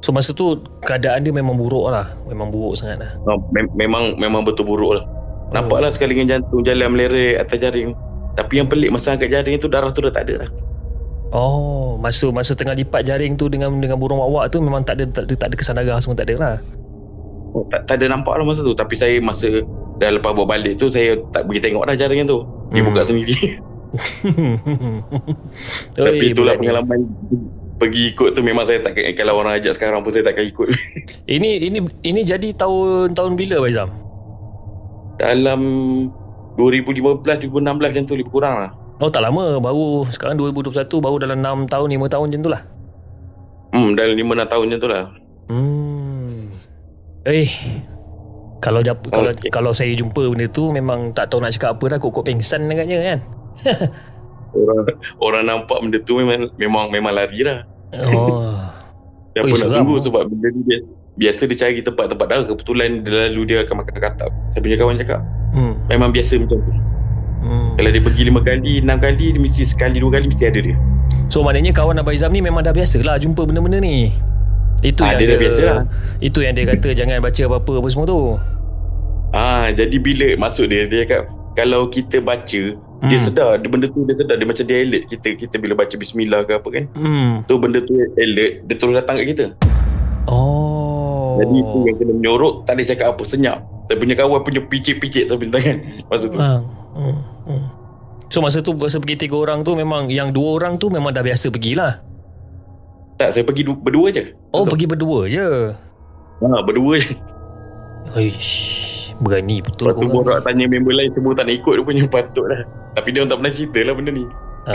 So 0.00 0.14
masa 0.14 0.32
tu 0.32 0.62
keadaan 0.86 1.26
dia 1.26 1.34
memang 1.34 1.58
buruk 1.58 1.90
lah. 1.90 2.14
Memang 2.30 2.54
buruk 2.54 2.78
sangat 2.78 3.02
lah. 3.02 3.10
Ha, 3.26 3.30
mem- 3.52 3.74
memang 3.74 4.16
memang 4.18 4.46
betul 4.46 4.70
buruk 4.70 5.02
lah. 5.02 5.04
Oh. 5.04 5.54
Nampaklah 5.54 5.90
sekali 5.90 6.14
dengan 6.14 6.38
jantung 6.38 6.62
jalan 6.62 6.94
meleret 6.94 7.42
atas 7.42 7.58
jaring. 7.58 7.94
Tapi 8.38 8.62
yang 8.62 8.70
pelik 8.70 8.94
masa 8.94 9.18
angkat 9.18 9.34
jaring 9.34 9.58
tu 9.58 9.66
darah 9.66 9.90
tu 9.90 10.02
dah 10.02 10.14
tak 10.14 10.30
ada 10.30 10.46
lah. 10.46 10.50
Oh, 11.30 11.94
masa 11.94 12.26
masa 12.34 12.58
tengah 12.58 12.74
lipat 12.74 13.06
jaring 13.06 13.38
tu 13.38 13.46
dengan 13.46 13.70
dengan 13.78 13.94
burung 13.94 14.18
wawak 14.18 14.50
tu 14.50 14.58
memang 14.58 14.82
tak 14.82 14.98
ada 14.98 15.06
tak 15.06 15.30
ada, 15.30 15.34
tak 15.38 15.46
ada 15.46 15.54
kesan 15.54 15.78
darah 15.78 16.02
semua 16.02 16.18
tak 16.18 16.26
ada 16.26 16.34
lah. 16.38 16.54
Oh, 17.54 17.66
tak, 17.70 17.86
tak 17.86 18.02
ada 18.02 18.10
nampak 18.10 18.34
lah 18.34 18.46
masa 18.46 18.62
tu. 18.62 18.74
Tapi 18.74 18.94
saya 18.98 19.14
masa 19.22 19.62
dah 19.98 20.10
lepas 20.10 20.34
bawa 20.34 20.58
balik 20.58 20.78
tu 20.78 20.90
saya 20.90 21.18
tak 21.30 21.46
pergi 21.46 21.70
tengok 21.70 21.86
dah 21.86 21.94
jaringan 21.94 22.26
tu. 22.26 22.42
Dia 22.70 22.82
Hmm. 22.82 22.88
buka 22.90 23.02
sendiri. 23.06 23.38
Tapi 25.98 26.18
Oi, 26.18 26.30
itulah 26.30 26.54
ni. 26.54 26.66
pengalaman 26.66 26.98
pergi 27.80 28.12
ikut 28.12 28.36
tu 28.36 28.44
memang 28.44 28.68
saya 28.68 28.84
tak 28.84 28.92
kalau 29.16 29.40
orang 29.40 29.56
ajak 29.56 29.72
sekarang 29.72 30.04
pun 30.04 30.12
saya 30.12 30.26
takkan 30.26 30.46
ikut. 30.46 30.68
Ini 31.30 31.62
ini 31.62 31.78
ini 32.02 32.20
jadi 32.26 32.50
tahun 32.52 33.14
tahun 33.14 33.38
bila 33.38 33.62
Abang 33.62 33.70
Izam? 33.70 33.90
Dalam 35.16 35.60
2015 36.58 37.46
2016 37.46 37.78
macam 37.78 38.02
tu 38.04 38.18
lebih 38.18 38.28
kurang 38.28 38.56
lah. 38.66 38.70
Oh 39.00 39.08
tak 39.08 39.24
lama 39.24 39.56
baru 39.56 40.04
sekarang 40.06 40.36
2021 40.36 40.76
baru 41.00 41.16
dalam 41.16 41.40
6 41.64 41.72
tahun 41.72 41.88
5 41.88 42.12
tahun 42.12 42.24
macam 42.28 42.40
tu 42.44 42.50
lah. 42.52 42.62
Hmm 43.72 43.90
dalam 43.96 44.12
5 44.12 44.28
6 44.44 44.52
tahun 44.52 44.62
macam 44.68 44.80
tu 44.80 44.90
lah. 44.92 45.04
Hmm. 45.48 46.52
Eh 47.24 47.48
kalau 48.60 48.84
jap, 48.84 49.00
kalau 49.08 49.32
Okey. 49.32 49.48
kalau 49.48 49.72
saya 49.72 49.96
jumpa 49.96 50.20
benda 50.28 50.44
tu 50.46 50.68
memang 50.68 51.16
tak 51.16 51.32
tahu 51.32 51.40
nak 51.40 51.56
cakap 51.56 51.80
apa 51.80 51.96
dah 51.96 51.98
kok-kok 51.98 52.28
pengsan 52.28 52.68
agaknya 52.68 52.98
kan. 53.00 53.18
Orang 54.52 54.78
orang 55.24 55.42
nampak 55.48 55.80
benda 55.80 55.98
tu 56.04 56.20
memang 56.20 56.52
memang 56.60 56.92
memang 56.92 57.12
lari 57.16 57.40
lah. 57.40 57.64
Oh. 58.12 58.52
Dia 59.32 59.46
pun 59.46 59.56
nak 59.56 59.70
tunggu 59.72 59.96
tu. 59.96 60.10
sebab 60.10 60.26
benda 60.26 60.48
ni 60.50 60.60
dia, 60.66 60.78
biasa 61.14 61.46
dia 61.46 61.56
cari 61.56 61.80
tempat-tempat 61.80 62.26
dah 62.26 62.40
kebetulan 62.50 63.00
dia 63.00 63.30
lalu 63.30 63.42
dia 63.46 63.62
akan 63.62 63.74
makan 63.80 63.96
katap. 63.96 64.30
Saya 64.52 64.60
punya 64.60 64.76
kawan 64.76 64.98
cakap 65.00 65.20
Hmm. 65.50 65.74
memang 65.86 66.10
biasa 66.10 66.36
macam 66.36 66.58
tu. 66.60 66.72
Hmm. 67.40 67.76
Kalau 67.80 67.90
dia 67.90 68.02
pergi 68.04 68.22
lima 68.28 68.40
kali, 68.44 68.84
enam 68.84 68.98
kali, 69.00 69.32
dia 69.32 69.40
mesti 69.40 69.64
sekali 69.64 69.96
dua 70.00 70.20
kali 70.20 70.28
mesti 70.28 70.44
ada 70.44 70.60
dia. 70.60 70.76
So 71.30 71.46
maknanya 71.46 71.70
kawan 71.70 71.96
Abang 72.02 72.12
Izam 72.12 72.34
ni 72.34 72.42
memang 72.42 72.66
dah 72.66 72.74
biasa 72.74 73.00
lah 73.06 73.16
jumpa 73.16 73.46
benda-benda 73.46 73.78
ni. 73.78 74.10
Itu 74.82 75.04
Ah, 75.06 75.14
yang 75.14 75.18
dia 75.22 75.28
dah 75.30 75.38
biasa 75.38 75.60
lah. 75.62 75.78
Itu 76.18 76.42
yang 76.42 76.58
dia 76.58 76.66
kata 76.66 76.92
jangan 76.98 77.22
baca 77.22 77.42
apa-apa 77.46 77.72
apa 77.78 77.88
semua 77.88 78.06
tu. 78.10 78.20
Ah, 79.30 79.70
jadi 79.70 79.96
bila 80.02 80.28
masuk 80.42 80.66
dia 80.66 80.90
dia 80.90 81.06
cakap 81.06 81.30
kalau 81.54 81.86
kita 81.86 82.18
baca 82.18 82.62
hmm. 82.74 83.06
dia 83.06 83.18
sedar 83.22 83.62
dia 83.62 83.70
benda 83.70 83.86
tu 83.86 84.02
dia 84.02 84.18
sedar 84.18 84.42
dia 84.42 84.46
macam 84.48 84.64
dia 84.66 84.82
alert 84.82 85.06
kita 85.06 85.38
kita 85.38 85.54
bila 85.62 85.78
baca 85.78 85.94
bismillah 85.94 86.42
ke 86.42 86.52
apa 86.58 86.68
kan. 86.72 86.84
Hmm. 86.98 87.46
Tu 87.46 87.54
benda 87.62 87.78
tu 87.78 87.94
alert 87.94 88.52
dia 88.66 88.74
terus 88.74 88.94
datang 88.98 89.22
kat 89.22 89.26
kita. 89.30 89.46
Oh. 90.26 91.38
Jadi 91.38 91.58
tu 91.62 91.78
yang 91.86 91.96
kena 91.96 92.12
menyorok 92.18 92.66
tak 92.66 92.74
ada 92.74 92.82
cakap 92.90 93.06
apa 93.14 93.22
senyap. 93.22 93.58
Saya 93.86 93.96
punya 94.02 94.14
kawan 94.18 94.42
punya 94.42 94.62
picit-picit 94.66 95.30
sampai 95.30 95.46
tangan 95.50 95.76
masa 96.10 96.26
tu. 96.26 96.38
Ha. 96.38 96.58
Hmm. 96.90 97.18
Hmm. 97.44 97.64
So 98.28 98.38
masa 98.38 98.60
tu 98.60 98.72
masa 98.72 98.98
pergi 98.98 99.26
tiga 99.26 99.36
orang 99.36 99.60
tu 99.60 99.74
memang 99.74 100.06
yang 100.06 100.30
dua 100.30 100.56
orang 100.56 100.74
tu 100.74 100.86
memang 100.86 101.10
dah 101.10 101.20
biasa 101.20 101.50
pergilah. 101.50 101.98
Tak 103.16 103.34
saya 103.34 103.42
pergi 103.42 103.62
du- 103.62 103.76
berdua 103.76 104.08
je. 104.10 104.32
Oh 104.50 104.62
Betul. 104.62 104.70
pergi 104.70 104.86
berdua 104.88 105.18
je. 105.26 105.46
Ha, 106.40 106.58
berdua 106.62 106.94
je. 106.96 107.12
Aish, 108.10 108.50
berani 109.18 109.60
betul 109.60 109.92
Lepas 109.92 110.00
tu 110.00 110.08
borak 110.08 110.40
ni. 110.40 110.44
tanya 110.48 110.64
member 110.66 110.94
lain 110.94 111.10
semua 111.12 111.36
tak 111.36 111.46
nak 111.46 111.54
ikut 111.54 111.72
dia 111.74 111.84
punya 111.84 112.04
patut 112.14 112.46
lah. 112.48 112.60
Tapi 112.96 113.08
dia 113.10 113.18
orang 113.20 113.30
tak 113.30 113.38
pernah 113.38 113.52
cerita 113.52 113.78
lah 113.82 113.94
benda 113.94 114.10
ni. 114.10 114.24
Ha. 114.66 114.72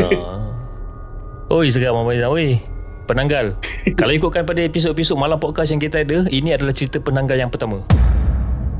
Oi 1.48 1.67
seram 1.69 1.95
Abang 1.95 2.13
Izam 2.13 2.31
oi. 2.31 2.60
Penanggal. 3.05 3.45
Kalau 4.00 4.13
ikutkan 4.13 4.43
pada 4.43 4.62
episod-episod 4.62 5.13
malam 5.13 5.38
podcast 5.38 5.69
yang 5.69 5.79
kita 5.79 6.01
ada, 6.01 6.25
ini 6.27 6.51
adalah 6.51 6.74
cerita 6.74 6.98
penanggal 6.98 7.38
yang 7.38 7.50
pertama. 7.50 7.86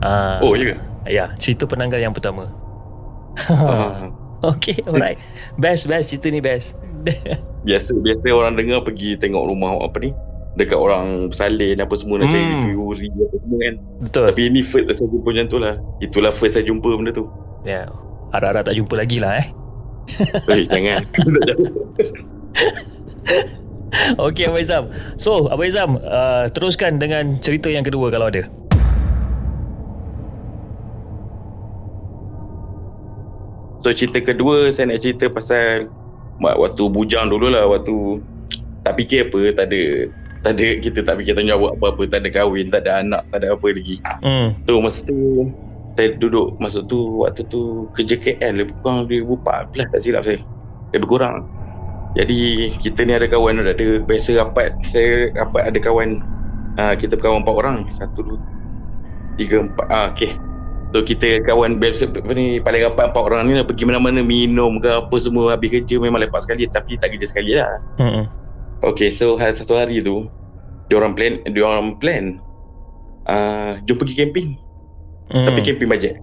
Ah. 0.02 0.42
Oh, 0.42 0.54
ya 0.54 0.74
ke? 0.74 0.76
Ya, 1.06 1.26
cerita 1.38 1.66
penanggal 1.66 1.98
yang 1.98 2.10
pertama. 2.10 2.50
Okay, 4.46 4.78
alright. 4.86 5.18
Best, 5.58 5.90
best. 5.90 6.14
Cerita 6.14 6.30
ni 6.30 6.38
best. 6.38 6.78
biasa 7.66 7.98
biasa 7.98 8.30
orang 8.30 8.54
dengar 8.54 8.86
pergi 8.86 9.18
tengok 9.18 9.50
rumah 9.50 9.74
apa 9.82 9.98
ni 9.98 10.14
dekat 10.54 10.78
orang 10.78 11.28
bersalin 11.34 11.82
apa 11.82 11.94
semua 11.98 12.22
nak 12.22 12.30
cari 12.30 12.46
Hmm. 12.46 12.64
teori 12.70 13.08
apa 13.10 13.36
semua 13.42 13.58
kan 13.60 13.76
Betul. 14.06 14.24
tapi 14.30 14.42
ini 14.48 14.60
first 14.62 14.86
saya 14.88 15.08
jumpa 15.10 15.28
macam 15.28 15.46
tu 15.50 15.58
lah 15.58 15.76
itulah 16.00 16.32
first 16.32 16.54
saya 16.56 16.64
jumpa 16.64 16.90
benda 16.94 17.12
tu 17.12 17.26
Ya. 17.66 17.90
Harap-harap 18.30 18.70
tak 18.70 18.78
jumpa 18.78 18.94
lagi 18.96 19.18
lah 19.18 19.42
eh. 19.42 19.48
eh 20.54 20.64
jangan 20.70 21.02
Okay, 24.20 24.52
Abang 24.52 24.60
Izam. 24.60 24.84
So, 25.16 25.48
Abang 25.48 25.72
Izam, 25.72 25.96
uh, 25.98 26.52
teruskan 26.52 27.00
dengan 27.00 27.40
cerita 27.40 27.72
yang 27.72 27.82
kedua 27.82 28.12
kalau 28.12 28.28
ada. 28.28 28.44
So 33.86 33.94
cerita 33.94 34.18
kedua 34.18 34.74
saya 34.74 34.90
nak 34.90 35.06
cerita 35.06 35.30
pasal 35.30 35.86
waktu 36.42 36.84
bujang 36.90 37.30
dulu 37.30 37.54
lah 37.54 37.70
waktu 37.70 38.18
tak 38.82 38.98
fikir 38.98 39.30
apa 39.30 39.54
tak 39.54 39.70
ada 39.70 40.10
tak 40.42 40.52
ada 40.58 40.68
kita 40.82 41.00
tak 41.06 41.22
fikir 41.22 41.38
tanggungjawab 41.38 41.78
apa-apa 41.78 42.02
tak 42.10 42.26
ada 42.26 42.30
kahwin 42.34 42.74
tak 42.74 42.82
ada 42.90 43.06
anak 43.06 43.22
tak 43.30 43.46
ada 43.46 43.54
apa 43.54 43.68
lagi. 43.70 44.02
Hmm. 44.26 44.58
tu 44.66 44.82
masa 44.82 45.00
tu 45.06 45.18
saya 45.94 46.10
duduk 46.18 46.58
masa 46.58 46.82
tu 46.82 47.22
waktu 47.22 47.46
tu 47.46 47.86
kerja 47.94 48.18
KL 48.18 48.66
lebih 48.66 48.74
kurang 48.82 49.06
2014 49.06 49.94
tak 49.94 50.02
silap 50.02 50.22
saya. 50.26 50.42
Lebih 50.98 51.06
kurang. 51.06 51.46
Jadi 52.18 52.74
kita 52.82 53.06
ni 53.06 53.14
ada 53.14 53.30
kawan 53.30 53.62
ada, 53.62 53.78
ada 53.78 54.02
biasa 54.02 54.42
rapat 54.42 54.74
saya 54.82 55.30
rapat 55.38 55.62
ada 55.62 55.78
kawan 55.78 56.26
uh, 56.82 56.94
kita 56.98 57.22
berkawan 57.22 57.46
empat 57.46 57.54
orang. 57.54 57.78
Satu 57.94 58.26
dua 58.26 58.38
tiga 59.38 59.62
empat 59.62 59.88
ah 59.94 60.10
okey 60.10 60.55
so 60.94 61.02
kita 61.02 61.42
kawan 61.48 61.82
apa 61.82 62.32
ni 62.36 62.60
paling 62.62 62.82
rapat 62.86 63.14
empat 63.14 63.24
orang 63.24 63.50
ni 63.50 63.58
lah 63.58 63.66
pergi 63.66 63.84
mana-mana 63.88 64.22
minum 64.22 64.78
ke 64.78 64.90
apa 64.90 65.16
semua 65.18 65.56
habis 65.56 65.72
kerja 65.72 65.98
memang 65.98 66.22
lepas 66.22 66.46
sekali 66.46 66.68
tapi 66.70 67.00
tak 67.00 67.16
kerja 67.16 67.26
sekali 67.30 67.58
lah 67.58 67.82
Hmm. 67.96 68.28
Okay, 68.86 69.10
so 69.10 69.34
hari 69.34 69.58
satu 69.58 69.74
hari 69.74 69.98
tu, 70.04 70.30
dia 70.92 71.02
orang 71.02 71.18
plan, 71.18 71.42
dia 71.48 71.64
orang 71.66 71.98
plan, 71.98 72.38
uh, 73.26 73.82
jom 73.90 73.98
pergi 73.98 74.14
camping. 74.14 74.60
Hmm. 75.34 75.50
Tapi 75.50 75.66
camping 75.66 75.90
bajet. 75.90 76.22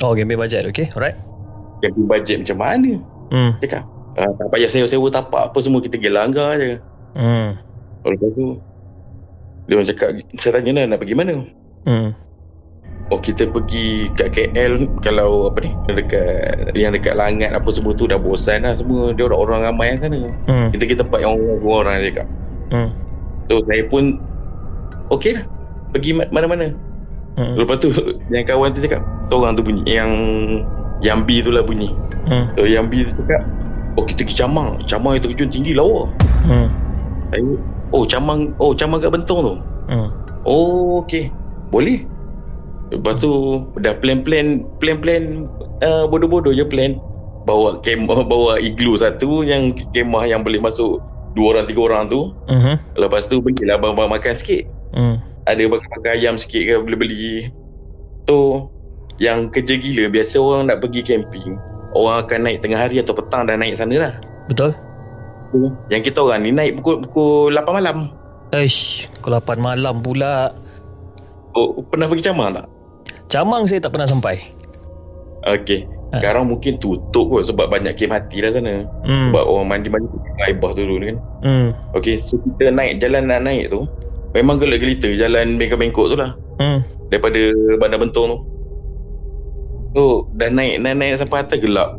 Oh, 0.00 0.16
game 0.16 0.32
budget. 0.32 0.64
Okay, 0.64 0.88
alright. 0.96 1.18
Camping 1.84 2.08
bajet 2.08 2.48
macam 2.48 2.58
mana? 2.64 2.92
Hmm. 3.28 3.52
Cakap, 3.60 3.84
uh, 4.16 4.32
tak 4.40 4.46
payah 4.48 4.70
sewa-sewa 4.72 5.12
tapak 5.12 5.52
apa 5.52 5.58
semua, 5.60 5.84
kita 5.84 6.00
pergi 6.00 6.16
langgar 6.16 6.56
je. 6.56 6.80
Hmm. 7.12 7.60
Lepas 8.08 8.30
tu, 8.40 8.56
dia 9.68 9.74
orang 9.76 9.88
cakap, 9.92 10.08
saya 10.40 10.52
tanya 10.58 10.70
lah, 10.80 10.96
nak 10.96 10.98
pergi 11.04 11.14
mana? 11.18 11.34
Hmm. 11.84 12.08
Oh, 13.12 13.20
kita 13.20 13.44
pergi 13.44 14.08
kat 14.16 14.32
KL, 14.32 14.88
kalau 15.04 15.52
apa 15.52 15.60
ni, 15.60 15.70
dekat, 15.92 16.72
yang 16.72 16.96
dekat 16.96 17.12
Langat 17.12 17.52
apa 17.52 17.68
semua 17.68 17.92
tu 17.92 18.08
dah 18.08 18.16
bosan 18.16 18.64
lah 18.64 18.72
semua. 18.72 19.12
Dia 19.12 19.28
orang-orang 19.28 19.68
ramai 19.68 19.86
yang 19.92 20.00
sana. 20.00 20.32
Hmm. 20.48 20.72
Kita 20.72 20.84
kita 20.88 21.00
tempat 21.04 21.20
yang 21.20 21.36
orang-orang 21.36 22.00
dia 22.00 22.08
cakap. 22.08 22.28
Hmm. 22.72 22.88
So, 23.52 23.60
saya 23.68 23.84
pun, 23.92 24.16
okey 25.12 25.36
lah. 25.36 25.44
Pergi 25.92 26.16
ma- 26.16 26.30
mana-mana. 26.32 26.72
Hmm. 27.36 27.56
Lepas 27.56 27.80
tu 27.80 27.88
yang 28.28 28.44
kawan 28.44 28.76
tu 28.76 28.84
cakap 28.84 29.00
seorang 29.32 29.56
tu 29.56 29.64
bunyi 29.64 29.84
yang 29.88 30.10
yang 31.00 31.24
B 31.24 31.40
tu 31.40 31.48
lah 31.48 31.64
bunyi. 31.64 31.88
Hmm. 32.28 32.52
So 32.54 32.68
yang 32.68 32.92
B 32.92 33.08
tu 33.08 33.12
cakap 33.24 33.42
oh 33.96 34.04
kita 34.04 34.24
pergi 34.24 34.36
camang. 34.36 34.76
Camang 34.84 35.16
yang 35.16 35.24
terjun 35.24 35.48
tinggi 35.48 35.72
lawa. 35.72 36.08
Hmm. 36.44 36.68
Saya 37.32 37.56
oh 37.96 38.04
camang 38.04 38.52
oh 38.60 38.76
camang 38.76 39.00
kat 39.00 39.10
bentong 39.12 39.40
tu. 39.40 39.54
Hmm. 39.88 40.08
Oh 40.44 41.00
okey. 41.04 41.32
Boleh. 41.72 42.04
Lepas 42.92 43.24
tu 43.24 43.64
dah 43.80 43.96
plan-plan 43.96 44.68
plan-plan 44.78 45.48
uh, 45.80 46.04
bodoh-bodoh 46.06 46.52
je 46.52 46.64
plan. 46.68 47.00
Bawa 47.48 47.80
kemah 47.80 48.22
bawa 48.32 48.60
iglu 48.60 49.00
satu 49.00 49.42
yang 49.42 49.74
kemah 49.96 50.28
yang 50.28 50.44
boleh 50.44 50.60
masuk 50.60 51.00
dua 51.32 51.56
orang 51.56 51.66
tiga 51.66 51.80
orang 51.88 52.04
tu. 52.12 52.30
Hmm. 52.46 52.76
Lepas 52.94 53.26
tu 53.26 53.40
pergilah 53.40 53.80
abang-abang 53.80 54.12
makan 54.12 54.36
sikit. 54.36 54.68
Hmm. 54.92 55.16
ada 55.48 55.62
makan-makan 55.66 56.12
ayam 56.12 56.34
sikit 56.36 56.62
ke 56.68 56.74
beli-beli 56.84 57.48
tu 58.28 58.68
yang 59.18 59.48
kerja 59.50 59.80
gila 59.80 60.12
biasa 60.12 60.36
orang 60.38 60.68
nak 60.70 60.84
pergi 60.84 61.00
camping 61.00 61.56
orang 61.96 62.22
akan 62.22 62.38
naik 62.44 62.60
tengah 62.60 62.78
hari 62.78 63.00
atau 63.00 63.16
petang 63.16 63.48
dah 63.48 63.56
naik 63.56 63.74
sana 63.74 63.96
lah 63.96 64.14
Betul? 64.46 64.76
yang 65.88 66.00
kita 66.04 66.20
orang 66.20 66.44
ni 66.44 66.50
naik 66.52 66.80
pukul 66.80 67.04
pukul 67.08 67.56
8 67.56 67.78
malam 67.80 67.96
Eish, 68.52 69.08
pukul 69.20 69.40
8 69.40 69.64
malam 69.64 70.04
pula. 70.04 70.52
oh, 71.56 71.80
pernah 71.88 72.04
pergi 72.04 72.28
camang 72.28 72.52
tak? 72.52 72.66
Camang 73.32 73.64
saya 73.64 73.80
tak 73.80 73.96
pernah 73.96 74.04
sampai. 74.04 74.36
Okey. 75.48 75.88
Ha. 76.12 76.20
Sekarang 76.20 76.52
mungkin 76.52 76.76
tutup 76.76 77.32
kot 77.32 77.48
sebab 77.48 77.72
banyak 77.72 77.96
kem 77.96 78.12
mati 78.12 78.44
lah 78.44 78.52
sana. 78.52 78.84
Hmm. 79.08 79.32
Sebab 79.32 79.44
orang 79.48 79.68
mandi-mandi 79.72 80.12
kaibah 80.36 80.76
tu 80.76 80.84
dulu 80.84 81.08
kan. 81.08 81.16
Hmm. 81.40 81.68
Okey, 81.96 82.20
so 82.20 82.36
kita 82.36 82.68
naik 82.68 83.00
jalan 83.00 83.32
nak 83.32 83.48
naik 83.48 83.72
tu 83.72 83.88
memang 84.36 84.60
gelap 84.60 84.84
gelita 84.84 85.08
jalan 85.16 85.56
bengkok-bengkok 85.56 86.12
tu 86.12 86.16
lah. 86.20 86.36
Hmm. 86.60 86.84
daripada 87.08 87.40
bandar 87.80 88.00
bentong 88.00 88.26
tu. 88.28 88.38
Tu 89.92 90.04
dah 90.36 90.48
naik 90.52 90.80
naik 90.84 90.96
naik 91.00 91.12
sampai 91.20 91.44
atas 91.44 91.60
gelap. 91.60 91.96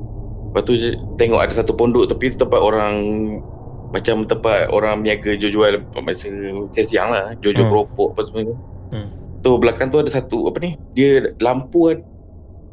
Lepas 0.54 0.62
tu 0.70 0.74
tengok 1.18 1.42
ada 1.42 1.54
satu 1.54 1.74
pondok 1.74 2.10
tepi 2.14 2.38
tu 2.38 2.46
tempat 2.46 2.62
orang 2.62 2.94
macam 3.94 4.26
tempat 4.26 4.70
orang 4.74 5.02
berniaga 5.02 5.38
jual-jual 5.38 5.82
masa 6.02 6.30
siang 6.82 7.10
lah, 7.14 7.34
jual-jual 7.42 7.66
Hmm. 7.66 7.74
keropok 7.74 8.18
apa 8.18 8.22
semua 8.26 8.42
tu. 8.50 8.56
Hmm. 8.94 9.10
Tu 9.44 9.52
belakang 9.60 9.92
tu 9.92 10.00
ada 10.00 10.08
satu 10.08 10.48
apa 10.48 10.58
ni? 10.64 10.80
Dia 10.96 11.36
lampu 11.44 11.92
ad- 11.92 12.06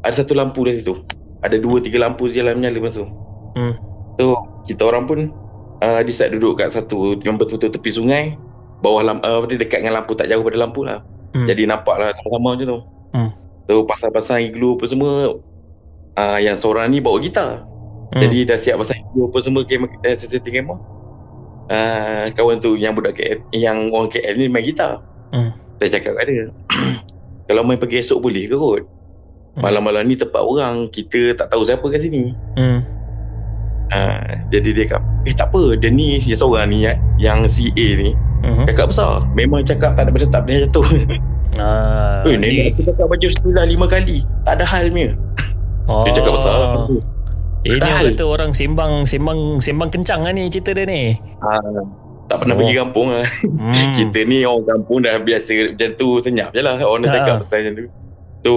ada 0.07 0.15
satu 0.15 0.33
lampu 0.33 0.63
dari 0.63 0.79
situ. 0.79 1.03
Ada 1.43 1.59
dua 1.59 1.83
tiga 1.83 1.99
lampu 2.01 2.31
jalan 2.31 2.57
menyala 2.57 2.79
masa 2.79 3.03
tu. 3.03 3.07
Hmm. 3.59 3.73
Tu 4.15 4.27
kita 4.71 4.87
orang 4.87 5.03
pun 5.05 5.19
uh, 5.83 6.01
decide 6.01 6.31
duduk 6.33 6.57
kat 6.63 6.71
satu 6.71 7.19
yang 7.21 7.35
betul-betul 7.35 7.75
tepi 7.75 7.91
sungai 7.91 8.23
bawah 8.81 9.03
lampu 9.03 9.23
uh, 9.27 9.43
dekat 9.45 9.83
dengan 9.83 10.01
lampu 10.01 10.15
tak 10.15 10.31
jauh 10.31 10.41
pada 10.41 10.57
lampu 10.57 10.87
lah. 10.87 11.03
Hmm. 11.35 11.45
Jadi 11.45 11.67
nampak 11.67 11.95
lah 11.99 12.15
sama-sama 12.17 12.55
macam 12.55 12.65
tu. 12.65 12.79
Hmm. 13.13 13.29
Tu 13.67 13.75
pasang-pasang 13.85 14.39
iglu 14.41 14.79
apa 14.79 14.85
semua. 14.87 15.11
Uh, 16.11 16.39
yang 16.43 16.55
seorang 16.55 16.91
ni 16.91 17.03
bawa 17.03 17.19
gitar. 17.19 17.67
Hmm. 18.15 18.21
Jadi 18.23 18.47
dah 18.47 18.57
siap 18.59 18.79
pasang 18.79 18.99
iglu 19.11 19.27
apa 19.27 19.37
semua 19.43 19.63
game 19.67 19.87
eh, 20.07 20.15
setting 20.15 20.55
game 20.55 20.71
uh, 21.71 22.25
kawan 22.35 22.59
tu 22.59 22.75
yang 22.75 22.93
budak 22.93 23.15
KL 23.15 23.39
yang 23.55 23.89
orang 23.95 24.11
KL 24.11 24.35
ni 24.35 24.51
main 24.51 24.65
gitar. 24.67 24.99
Hmm. 25.31 25.55
Saya 25.81 25.89
cakap 25.91 26.13
kat 26.13 26.25
dia. 26.29 26.45
Kalau 27.49 27.65
main 27.65 27.75
pergi 27.75 27.99
esok 27.99 28.21
boleh 28.21 28.45
ke 28.45 28.53
kot? 28.53 28.85
Hmm. 29.51 29.65
Malam-malam 29.65 30.05
ni 30.05 30.13
tempat 30.13 30.39
orang 30.39 30.87
kita 30.87 31.33
tak 31.33 31.49
tahu 31.49 31.65
siapa 31.65 31.81
kat 31.83 32.05
sini. 32.05 32.37
Hmm. 32.53 32.85
Uh, 33.89 34.23
jadi 34.47 34.69
dia 34.71 34.83
cakap, 34.87 35.01
eh 35.25 35.33
tak 35.33 35.51
apa, 35.51 35.75
dia 35.75 35.89
ni 35.89 36.15
yang 36.15 36.37
seorang 36.37 36.69
ni 36.69 36.87
yang 37.17 37.43
si 37.43 37.73
A 37.73 37.87
ni 37.97 38.13
Hmm. 38.41 38.63
cakap 38.63 38.89
besar. 38.89 39.25
Memang 39.33 39.61
cakap 39.61 39.93
tak 39.93 40.05
ada 40.05 40.11
macam 40.11 40.29
tak 40.29 40.41
boleh 40.41 40.57
jatuh. 40.63 40.85
Ah, 41.59 42.23
Eh, 42.23 42.33
ni. 42.33 42.47
nenek 42.47 42.73
aku 42.73 42.87
cakap 42.87 43.05
baca 43.05 43.27
sekolah 43.27 43.65
lima 43.65 43.85
kali. 43.85 44.17
Tak 44.45 44.53
ada 44.55 44.65
halnya. 44.65 45.13
Oh. 45.85 46.05
Dia 46.05 46.13
cakap 46.15 46.33
besar 46.37 46.55
lah. 46.55 46.71
Orang 47.61 47.91
hal. 47.91 48.05
kata 48.09 48.23
orang 48.23 48.51
sembang 48.51 49.03
sembang 49.03 49.39
sembang 49.59 49.89
kencang 49.91 50.23
lah 50.23 50.31
ni 50.31 50.47
cerita 50.47 50.71
dia 50.71 50.85
ni. 50.85 51.13
Ha, 51.37 51.49
Tak 52.31 52.37
pernah 52.39 52.55
Oh. 52.55 52.59
pergi 52.63 52.75
kampung 52.77 53.07
lah. 53.11 53.27
Hmm. 53.43 53.75
Kita 53.99 54.19
ni 54.23 54.47
orang 54.47 54.63
kampung 54.65 55.03
dah 55.03 55.19
biasa 55.19 55.51
macam 55.69 55.89
tu 55.93 56.07
senyap 56.17 56.49
je 56.49 56.61
lah. 56.61 56.79
Orang 56.79 57.03
Ha. 57.03 57.05
dah 57.05 57.11
cakap 57.13 57.35
pasal 57.43 57.57
macam 57.61 57.73
tu. 57.75 57.83
So, 58.41 58.51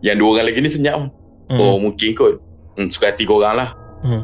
yang 0.00 0.16
dua 0.16 0.28
orang 0.32 0.46
lagi 0.46 0.58
ni 0.60 0.70
senyap. 0.70 1.10
Hmm. 1.48 1.58
Oh, 1.58 1.76
mungkin 1.76 2.14
kot. 2.14 2.38
Hmm, 2.74 2.86
suka 2.88 3.10
hati 3.10 3.26
korang 3.26 3.58
lah. 3.58 3.74
Hmm. 4.00 4.22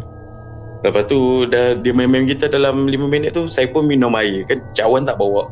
Lepas 0.81 1.09
tu, 1.09 1.19
dah, 1.45 1.75
dia 1.75 1.91
main-main 1.91 2.23
kita 2.23 2.47
dalam 2.47 2.87
5 2.87 3.09
minit 3.09 3.33
tu, 3.33 3.49
saya 3.49 3.67
pun 3.67 3.83
minum 3.83 4.13
air. 4.15 4.45
Kan 4.45 4.63
cawan 4.73 5.03
tak 5.03 5.17
bawa. 5.17 5.49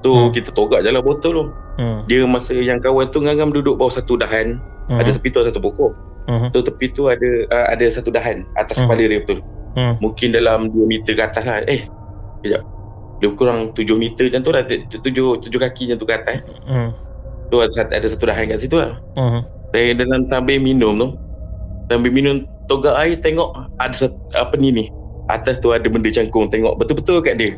Tu, 0.00 0.12
Hmm. 0.12 0.30
kita 0.30 0.52
togak 0.52 0.84
je 0.84 0.92
lah 0.92 1.00
botol 1.00 1.32
tu. 1.32 1.44
Hmm. 1.74 2.04
Dia 2.06 2.22
masa 2.22 2.52
yang 2.52 2.78
kawan 2.78 3.08
tu 3.08 3.18
ngangam 3.18 3.50
duduk 3.50 3.74
bawah 3.74 3.90
satu 3.90 4.14
dahan. 4.14 4.60
Hmm. 4.86 5.00
Ada 5.00 5.16
tepi 5.16 5.28
tu 5.28 5.42
satu 5.42 5.58
pokok. 5.58 5.92
Hmm. 6.24 6.48
Tu 6.48 6.60
tepi 6.60 6.86
tu 6.88 7.08
ada 7.08 7.28
uh, 7.48 7.66
ada 7.66 7.84
satu 7.88 8.08
dahan 8.08 8.44
atas 8.54 8.78
Hmm. 8.78 8.86
kepala 8.86 9.02
dia 9.02 9.18
betul. 9.18 9.40
Hmm. 9.74 9.96
Mungkin 9.98 10.28
dalam 10.30 10.68
2 10.70 10.84
meter 10.84 11.12
ke 11.12 11.22
atas 11.22 11.42
lah. 11.42 11.64
Eh, 11.64 11.88
kejap. 12.40 12.60
Lebih 13.22 13.36
kurang 13.38 13.74
7 13.76 13.84
meter 13.94 14.30
macam 14.30 14.42
tu 14.42 14.50
lah. 14.50 14.62
7, 14.66 14.90
7 14.90 15.46
kaki 15.46 15.82
macam 15.90 15.98
tu 15.98 16.06
ke 16.06 16.14
atas. 16.14 16.38
Hmm. 16.66 16.90
Tu 17.52 17.56
ada, 17.60 17.86
ada 17.92 18.06
satu 18.08 18.24
dahan 18.26 18.50
kat 18.50 18.58
situ 18.64 18.76
lah. 18.78 18.98
Hmm. 19.14 19.46
Saya 19.74 19.94
dalam 19.94 20.26
sambil 20.30 20.58
minum 20.58 20.94
tu. 20.98 21.08
Sambil 21.90 22.10
minum 22.10 22.48
togak 22.66 22.96
air 22.96 23.20
tengok 23.20 23.52
ada 23.76 23.94
satu, 23.94 24.16
apa 24.34 24.54
ni 24.56 24.72
ni. 24.72 24.84
Atas 25.28 25.56
tu 25.60 25.72
ada 25.72 25.84
benda 25.88 26.12
cangkung 26.12 26.52
tengok 26.52 26.76
betul-betul 26.76 27.24
kat 27.24 27.40
dia. 27.40 27.52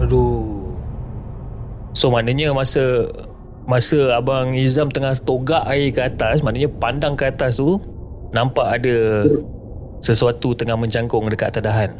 Aduh. 0.00 0.72
So 1.96 2.12
maknanya 2.12 2.52
masa 2.52 3.08
masa 3.66 4.16
abang 4.16 4.54
Izam 4.54 4.88
tengah 4.92 5.16
togak 5.26 5.64
air 5.68 5.90
ke 5.90 6.00
atas, 6.04 6.40
maknanya 6.40 6.70
pandang 6.78 7.18
ke 7.18 7.28
atas 7.28 7.58
tu 7.58 7.80
nampak 8.32 8.80
ada 8.80 9.26
sesuatu 10.00 10.52
tengah 10.54 10.76
mencangkung 10.76 11.26
dekat 11.32 11.56
atas 11.56 11.64
dahan. 11.64 11.90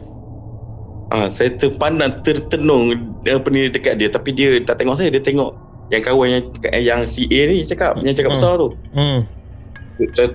Ah, 1.06 1.30
saya 1.30 1.54
terpandang 1.54 2.26
tertenung 2.26 2.90
apa 3.22 3.46
ni 3.46 3.70
dekat 3.70 3.94
dia 3.94 4.10
tapi 4.10 4.34
dia 4.34 4.58
tak 4.62 4.82
tengok 4.82 4.98
saya 4.98 5.06
dia 5.06 5.22
tengok 5.22 5.54
yang 5.86 6.02
kawan 6.02 6.28
yang 6.28 6.42
yang 6.74 7.00
si 7.06 7.30
A 7.30 7.40
ni 7.46 7.62
cakap 7.62 7.94
yang 8.02 8.10
cakap 8.10 8.34
Hmm. 8.34 8.38
besar 8.38 8.52
tu. 8.58 8.68
Hmm. 8.90 9.18
Terus 9.96 10.34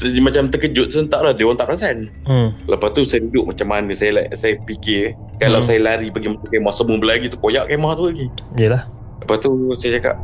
ter- 0.00 0.18
macam 0.18 0.48
terkejut 0.48 0.90
serentak 0.90 1.20
lah 1.20 1.36
dia 1.36 1.44
orang 1.44 1.60
tak 1.60 1.68
perasan. 1.68 2.08
Hmm. 2.24 2.56
Lepas 2.66 2.90
tu 2.90 3.04
saya 3.04 3.20
duduk 3.22 3.52
macam 3.52 3.68
mana 3.68 3.92
saya 3.92 4.10
la- 4.16 4.32
saya 4.32 4.56
fikir 4.64 5.12
kalau 5.36 5.60
Hmm. 5.60 5.68
saya 5.68 5.78
lari 5.78 6.08
pergi 6.08 6.32
masuk 6.32 6.48
kemah 6.48 6.74
semua 6.74 6.96
lagi 7.04 7.28
tu 7.28 7.36
koyak 7.36 7.68
kemah 7.68 7.92
tu 7.94 8.04
lagi. 8.08 8.26
Yalah. 8.56 8.82
Lepas 9.20 9.36
tu 9.38 9.50
saya 9.76 10.00
cakap 10.00 10.16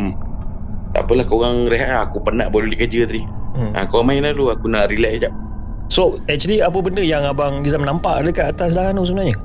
hmm, 0.00 0.12
tak 0.90 1.02
apalah 1.04 1.26
korang 1.28 1.68
rehat 1.68 1.92
lah 1.92 2.02
aku 2.02 2.24
penat 2.24 2.48
baru 2.48 2.64
balik 2.64 2.88
kerja 2.88 3.04
tadi. 3.04 3.20
Hmm. 3.52 3.76
Ha, 3.76 3.84
korang 3.84 4.08
main 4.08 4.24
lah 4.24 4.32
dulu 4.32 4.48
aku 4.48 4.66
nak 4.66 4.88
relax 4.88 5.12
sekejap. 5.14 5.32
So 5.88 6.20
actually 6.28 6.60
apa 6.60 6.78
benda 6.84 7.00
yang 7.00 7.24
abang 7.24 7.64
Izam 7.64 7.84
nampak 7.84 8.24
dekat 8.28 8.56
atas 8.56 8.76
dahan 8.76 9.00
tu 9.00 9.08
sebenarnya? 9.08 9.36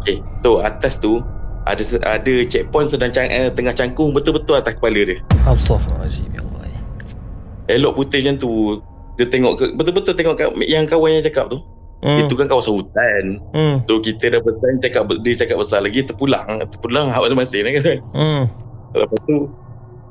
Okay 0.00 0.24
so 0.40 0.64
atas 0.64 0.96
tu 0.96 1.20
ada 1.68 1.84
ada 2.08 2.34
checkpoint 2.48 2.88
sedang 2.88 3.12
cang, 3.12 3.28
eh, 3.28 3.52
tengah 3.52 3.76
cangkung 3.76 4.16
betul-betul 4.16 4.56
atas 4.56 4.74
kepala 4.80 5.04
dia. 5.04 5.20
Astaghfirullahalazim 5.44 6.32
ya 6.32 6.40
Allah. 6.40 6.80
Elok 7.68 7.92
putih 8.00 8.24
macam 8.24 8.34
tu 8.40 8.50
dia 9.20 9.26
tengok 9.28 9.52
ke, 9.60 9.64
betul-betul 9.76 10.16
tengok 10.16 10.34
kat, 10.40 10.48
yang 10.64 10.88
kawan 10.88 11.20
yang 11.20 11.24
cakap 11.24 11.52
tu. 11.52 11.60
Hmm. 12.00 12.16
Itu 12.16 12.32
kan 12.32 12.48
kawasan 12.48 12.80
hutan. 12.80 13.24
Hmm. 13.52 13.84
Tu 13.84 13.94
kita 14.00 14.32
dah 14.32 14.40
pesan 14.40 14.80
cakap 14.80 15.04
dia 15.20 15.36
cakap 15.36 15.60
besar 15.60 15.84
lagi 15.84 16.00
terpulang. 16.00 16.64
Terpulang 16.64 17.12
hak 17.12 17.20
masing-masing 17.28 17.62
kan. 17.76 17.98
Hmm. 18.16 18.42
Lepas 18.96 19.20
tu 19.28 19.52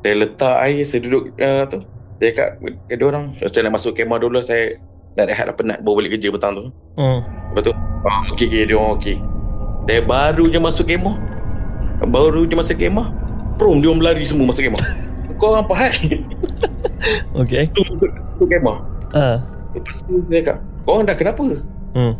saya 0.05 0.15
letak 0.21 0.55
air 0.69 0.85
saya 0.85 0.99
duduk 1.01 1.33
uh, 1.41 1.65
tu. 1.65 1.81
Saya 2.21 2.27
cakap 2.29 2.49
ke 2.61 2.93
dia 2.93 3.05
orang 3.09 3.25
saya 3.41 3.61
nak 3.65 3.81
masuk 3.81 3.97
kemah 3.97 4.21
dulu 4.21 4.37
saya 4.45 4.77
nak 5.17 5.25
rehat 5.29 5.45
lah 5.49 5.55
penat 5.55 5.81
baru 5.81 6.03
balik 6.03 6.19
kerja 6.19 6.27
petang 6.33 6.53
tu. 6.57 6.65
Hmm. 6.99 7.25
Lepas 7.53 7.61
tu 7.65 7.73
oh, 7.73 8.19
okey 8.35 8.45
okey 8.49 8.61
dia 8.69 8.75
orang 8.77 8.93
okey. 8.99 9.15
Saya 9.89 10.01
baru 10.05 10.43
je 10.45 10.59
masuk 10.61 10.85
kemah. 10.85 11.17
Baru 12.05 12.45
je 12.45 12.53
masuk 12.53 12.77
kemah. 12.77 13.09
Prom 13.57 13.81
dia 13.81 13.89
orang 13.89 13.99
berlari 14.05 14.23
semua 14.29 14.53
masuk 14.53 14.69
kemah. 14.69 14.83
Kau 15.39 15.55
orang 15.55 15.63
apa 15.65 15.73
hal? 15.79 15.93
Okay. 17.41 17.63
Tu 17.71 17.81
tu, 17.87 18.05
tu 18.37 18.43
kemah. 18.45 18.83
Ah. 19.15 19.39
Lepas 19.73 20.01
tu 20.03 20.19
saya 20.27 20.41
cakap, 20.41 20.57
kau 20.85 20.97
orang 20.97 21.07
dah 21.07 21.17
kenapa? 21.17 21.43
Hmm. 21.93 22.13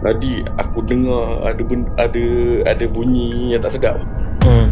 Tadi 0.00 0.32
aku 0.56 0.78
dengar 0.86 1.42
ada 1.44 1.62
ben, 1.66 1.82
ada 1.98 2.24
ada 2.64 2.84
bunyi 2.86 3.54
yang 3.54 3.60
tak 3.60 3.74
sedap. 3.74 3.98
Hmm. 4.46 4.70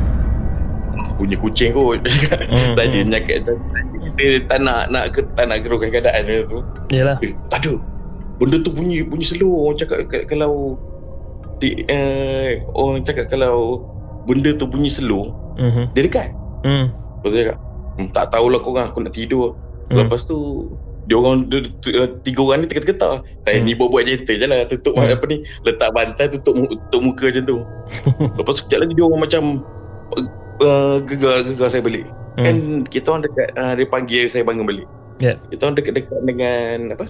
Bunyi 1.19 1.37
kucing 1.37 1.75
kot. 1.75 1.99
Hmm, 2.49 2.73
Saja 2.79 2.99
hmm. 3.03 3.11
nyakat 3.11 3.37
kita 3.43 4.47
tak 4.47 4.59
nak 4.63 4.91
nak 4.91 5.15
ke, 5.15 5.23
tak 5.35 5.47
nak 5.47 5.63
keruhkan 5.63 5.91
keadaan 5.91 6.27
dia 6.27 6.43
tu. 6.47 6.59
Yalah. 6.91 7.19
Eh, 7.23 7.35
tak 7.51 7.67
ada. 7.67 7.79
Benda 8.39 8.63
tu 8.63 8.71
bunyi 8.71 9.03
bunyi 9.03 9.27
slow 9.27 9.67
orang 9.67 9.79
cakap 9.79 10.07
kalau 10.31 10.79
di, 11.59 11.83
uh, 11.91 12.63
orang 12.75 13.03
cakap 13.03 13.27
kalau 13.27 13.83
benda 14.31 14.55
tu 14.55 14.67
bunyi 14.67 14.87
slow 14.87 15.35
Hmm. 15.59 15.91
dia 15.91 16.07
dekat. 16.07 16.31
Hmm. 16.63 16.95
Lepas 17.19 17.29
tu 17.31 17.39
cakap, 17.43 17.57
hmm, 17.99 18.09
tak 18.15 18.25
tahulah 18.31 18.63
korang 18.63 18.87
aku 18.87 19.03
nak 19.03 19.11
tidur. 19.11 19.59
Hmm. 19.91 20.07
Lepas 20.07 20.23
tu 20.23 20.71
dia 21.09 21.17
orang 21.19 21.51
dia, 21.51 21.67
uh, 21.99 22.09
tiga 22.23 22.47
orang 22.47 22.63
ni 22.63 22.71
tergetar-getar. 22.71 23.27
Saya 23.43 23.59
Hmm. 23.59 23.67
ni 23.67 23.73
buat-buat 23.75 24.07
gentle 24.07 24.39
je 24.39 24.47
lah 24.47 24.59
tutup 24.71 24.95
Hmm. 24.95 25.11
apa 25.11 25.25
ni 25.27 25.43
letak 25.67 25.91
bantal 25.91 26.27
tutup 26.31 26.55
tutup 26.71 27.01
muka 27.03 27.27
macam 27.27 27.43
tu. 27.43 27.59
Lepas 28.39 28.53
tu 28.55 28.59
sekejap 28.63 28.79
lagi 28.87 28.95
dia 28.95 29.03
orang 29.03 29.23
macam 29.27 29.43
uh, 30.63 30.97
gegar-gegar 31.03 31.69
saya 31.71 31.83
balik. 31.83 32.07
Hmm. 32.39 32.45
Kan 32.45 32.57
kita 32.87 33.07
orang 33.11 33.25
dekat 33.27 33.49
uh, 33.59 33.73
dia 33.75 33.87
panggil 33.91 34.25
saya 34.31 34.43
bangun 34.47 34.67
balik. 34.67 34.87
Ya. 35.19 35.35
Kita 35.51 35.61
orang 35.67 35.77
dekat-dekat 35.83 36.21
dengan 36.23 36.77
apa? 36.95 37.07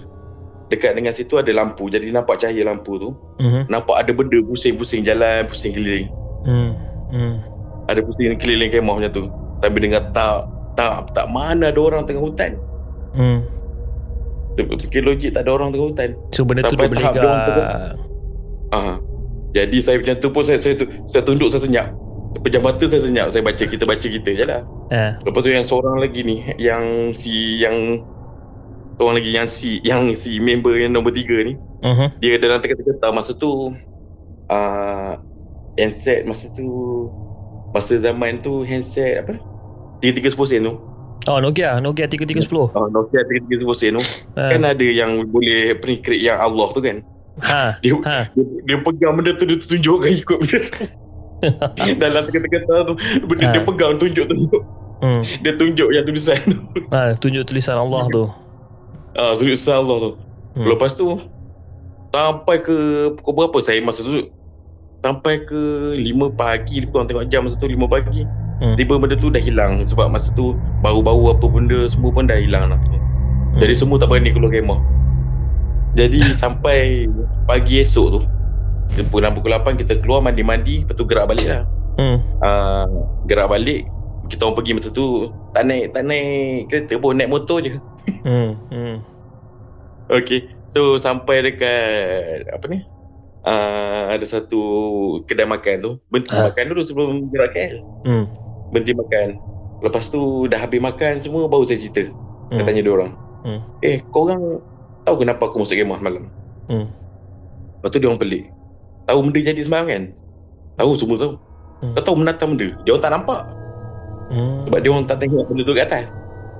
Dekat 0.69 0.91
dengan 0.97 1.13
situ 1.13 1.37
ada 1.37 1.49
lampu. 1.53 1.89
Jadi 1.89 2.09
nampak 2.09 2.41
cahaya 2.41 2.61
lampu 2.65 2.97
tu. 2.97 3.09
Hmm. 3.41 3.65
Nampak 3.69 4.05
ada 4.05 4.11
benda 4.13 4.37
pusing-pusing 4.45 5.05
jalan, 5.05 5.45
pusing 5.49 5.73
keliling. 5.73 6.09
Hmm. 6.45 6.73
Hmm. 7.13 7.35
Ada 7.89 8.01
pusing 8.05 8.37
keliling 8.37 8.69
kemah 8.73 8.95
macam 9.01 9.11
tu. 9.13 9.25
Sambil 9.61 9.81
dengar 9.85 10.03
tak 10.13 10.49
tak 10.77 11.11
tak 11.13 11.27
mana 11.29 11.69
ada 11.69 11.79
orang 11.81 12.05
tengah 12.05 12.25
hutan. 12.25 12.57
Hmm. 13.13 13.45
Fikir 14.59 15.05
logik 15.07 15.31
tak 15.37 15.47
ada 15.47 15.55
orang 15.55 15.69
tengah 15.71 15.87
hutan. 15.93 16.09
So 16.33 16.43
benda 16.43 16.67
tu 16.67 16.75
Sampai 16.75 16.89
dia 16.89 17.05
orang 17.05 17.41
berlegar. 17.45 17.69
Ah. 18.69 18.97
Jadi 19.49 19.77
saya 19.81 19.97
macam 19.97 20.15
tu 20.21 20.29
pun 20.29 20.43
saya 20.45 20.61
saya, 20.61 20.77
tu, 20.77 20.85
saya 21.09 21.21
tunduk 21.25 21.49
saya 21.49 21.65
senyap. 21.65 21.89
Pejam 22.39 22.61
mata 22.61 22.85
saya 22.85 23.01
senyap. 23.01 23.27
Saya 23.29 23.41
baca 23.41 23.59
kita 23.59 23.83
baca 23.83 24.05
kita 24.05 24.29
je 24.29 24.45
lah. 24.45 24.61
Ah. 24.89 25.17
Lepas 25.19 25.39
tu 25.39 25.49
yang 25.49 25.65
seorang 25.65 25.97
lagi 25.97 26.21
ni 26.21 26.37
yang 26.55 26.83
si 27.11 27.57
yang 27.57 28.05
seorang 28.95 29.15
lagi 29.17 29.31
yang 29.31 29.45
si 29.45 29.81
yang 29.81 30.13
si 30.13 30.37
member 30.37 30.75
yang 30.75 30.91
nombor 30.91 31.09
tiga 31.09 31.39
ni 31.39 31.55
Mhm. 31.79 32.19
dia 32.19 32.35
dalam 32.35 32.59
tengah-tengah 32.59 33.11
masa 33.11 33.31
tu 33.31 33.71
uh, 34.45 35.11
handset 35.73 36.27
masa 36.27 36.51
tu 36.51 36.67
masa 37.69 37.95
zaman 37.95 38.41
tu 38.41 38.61
handset 38.61 39.23
apa 39.23 39.39
3310 40.01 40.45
sen 40.45 40.61
tu 40.65 40.75
Oh 41.27 41.37
Nokia, 41.37 41.77
Nokia 41.77 42.07
3310. 42.07 42.73
uh, 42.73 42.87
Nokia 42.89 43.21
3310 43.23 43.71
sen 43.73 43.91
tu 43.95 44.03
Ah. 44.35 44.51
kan 44.51 44.61
ada 44.65 44.83
yang 44.83 45.23
boleh 45.25 45.71
create 45.79 46.19
yang 46.21 46.35
Allah 46.37 46.67
tu 46.69 46.79
kan 46.79 46.99
Ha. 47.39 47.79
dia, 47.79 47.95
Ha. 47.95 48.27
dia, 48.35 48.43
dia 48.65 48.77
pegang 48.83 49.15
benda 49.15 49.31
tu 49.33 49.47
dia 49.47 49.55
tunjukkan 49.55 50.11
ikut 50.19 50.37
benda 50.37 50.57
tu 50.59 50.83
dalam 52.01 52.21
tengah-tengah 52.25 52.61
tu 52.83 52.93
benda 53.23 53.43
Ah. 53.43 53.51
dia 53.51 53.61
pegang 53.63 53.93
tunjuk 53.95 54.25
tunjuk 54.25 54.63
Hmm. 54.99 55.23
dia 55.39 55.55
tunjuk 55.55 55.87
yang 55.89 56.03
tulisan 56.03 56.35
tu 56.43 56.59
Ha, 56.89 57.15
tunjuk 57.21 57.43
tulisan 57.45 57.75
Allah 57.75 58.03
tu. 58.09 58.27
ah 59.13 59.31
tulisan 59.33 59.79
Allah 59.79 59.97
tu 59.99 60.11
Hmm. 60.49 60.65
Lepas 60.65 60.91
tu 60.93 61.05
Sampai 62.09 62.57
ke 62.57 62.73
Pukul 63.13 63.33
berapa 63.37 63.57
saya 63.59 63.79
masa 63.79 64.01
tu 64.01 64.27
Sampai 64.99 65.39
ke 65.39 65.61
5 65.95 66.09
pagi 66.31 66.81
kurang 66.83 67.05
tengok 67.05 67.29
jam 67.29 67.45
masa 67.45 67.55
tu 67.55 67.65
5 67.65 67.79
pagi 67.85 68.25
Hmm. 68.59 68.75
Tiba 68.75 68.97
benda 68.97 69.13
tu 69.13 69.29
dah 69.29 69.39
hilang 69.39 69.85
Sebab 69.85 70.09
masa 70.09 70.33
tu 70.33 70.51
Bau-bau 70.79 71.29
apa 71.29 71.45
benda 71.45 71.87
Semua 71.87 72.11
pun 72.11 72.25
dah 72.25 72.35
hilang 72.35 72.67
lah 72.67 72.79
Jadi 73.55 73.71
Hmm. 73.71 73.79
semua 73.79 73.95
tak 73.95 74.09
berani 74.09 74.29
keluar 74.29 74.51
kemah 74.51 74.81
Jadi 75.93 76.19
sampai 76.41 77.07
Pagi 77.45 77.79
esok 77.79 78.07
tu 78.09 78.21
Pukul 78.91 79.21
6 79.21 79.35
pukul 79.35 79.51
8 79.53 79.79
kita 79.79 79.93
keluar 79.97 80.19
mandi-mandi 80.19 80.83
Lepas 80.83 80.95
tu 80.95 81.05
gerak 81.05 81.27
balik 81.27 81.47
lah 81.47 81.63
Hmm. 81.95 82.15
uh, 82.39 82.87
Gerak 83.25 83.47
balik 83.47 83.83
Kita 84.27 84.41
orang 84.41 84.55
pergi 84.55 84.71
masa 84.73 84.89
tu 84.89 85.27
Tak 85.51 85.63
naik 85.63 85.91
Tak 85.91 86.03
naik 86.05 86.27
kereta 86.67 86.95
pun 86.95 87.11
Naik 87.13 87.27
motor 87.29 87.59
je 87.59 87.75
Hmm. 88.21 88.55
Hmm. 88.67 88.95
Okay 90.07 90.47
So 90.69 90.95
sampai 90.95 91.43
dekat 91.43 92.47
Apa 92.49 92.65
ni 92.65 92.79
uh, 93.43 94.03
Ada 94.09 94.25
satu 94.29 94.61
Kedai 95.23 95.43
makan 95.43 95.75
tu 95.79 95.91
Berhenti 96.07 96.31
Ah. 96.31 96.47
makan 96.47 96.63
dulu 96.67 96.81
Sebelum 96.81 97.09
gerak 97.27 97.51
KL 97.51 97.77
Hmm. 98.03 98.25
Berhenti 98.69 98.93
makan 98.93 99.27
Lepas 99.79 100.07
tu 100.07 100.19
Dah 100.45 100.59
habis 100.59 100.79
makan 100.79 101.19
semua 101.19 101.45
Baru 101.45 101.63
saya 101.63 101.77
cerita 101.77 102.07
Saya 102.07 102.15
Hmm. 102.55 102.65
tanya 102.65 102.81
dia 102.81 102.91
orang 102.91 103.11
Hmm. 103.39 103.59
Eh 103.79 104.03
korang 104.09 104.59
Tahu 105.01 105.15
kenapa 105.17 105.45
aku 105.45 105.59
masuk 105.59 105.75
kemah 105.75 105.99
malam 105.99 106.27
Hmm. 106.65 106.87
Lepas 107.75 107.89
tu 107.89 107.97
dia 107.97 108.07
orang 108.07 108.19
pelik 108.19 108.51
Tahu 109.09 109.19
benda 109.25 109.39
jadi 109.41 109.61
semalam 109.65 109.85
kan 109.89 110.03
Tahu 110.77 110.91
semua 110.95 111.17
tahu 111.17 111.33
Hmm. 111.79 111.95
Kau 111.95 112.03
tahu 112.03 112.17
menatang 112.19 112.53
benda 112.53 112.75
Dia 112.83 112.91
orang 112.91 113.01
tak 113.01 113.13
nampak 113.15 113.41
Hmm. 114.29 114.67
Sebab 114.67 114.79
dia 114.83 114.89
orang 114.91 115.07
tak 115.07 115.17
tengok 115.23 115.43
benda 115.47 115.61
tu 115.63 115.73
kat 115.73 115.85
atas 115.89 116.05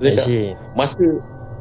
cakap, 0.00 0.16
see. 0.18 0.48
Masa 0.74 1.06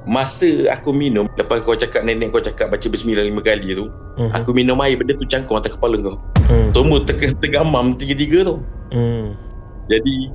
Masa 0.07 0.49
aku 0.71 0.89
minum 0.89 1.27
Lepas 1.35 1.61
kau 1.61 1.75
cakap 1.75 2.01
nenek 2.01 2.31
kau 2.31 2.39
cakap 2.39 2.71
Baca 2.71 2.87
bismillah 2.87 3.21
lima 3.21 3.43
kali 3.43 3.75
tu 3.75 3.91
Mhm. 4.17 4.31
Aku 4.33 4.55
minum 4.55 4.79
air 4.79 4.95
Benda 4.95 5.13
tu 5.13 5.27
cangkung 5.27 5.59
atas 5.59 5.75
kepala 5.75 5.99
kau 5.99 6.17
Hmm. 6.49 6.73
Semua 6.73 6.97
tengah 7.05 7.29
tergamam 7.37 7.93
tiga-tiga 7.93 8.41
tu. 8.41 8.55
Hmm. 8.89 9.37
Jadi 9.85 10.33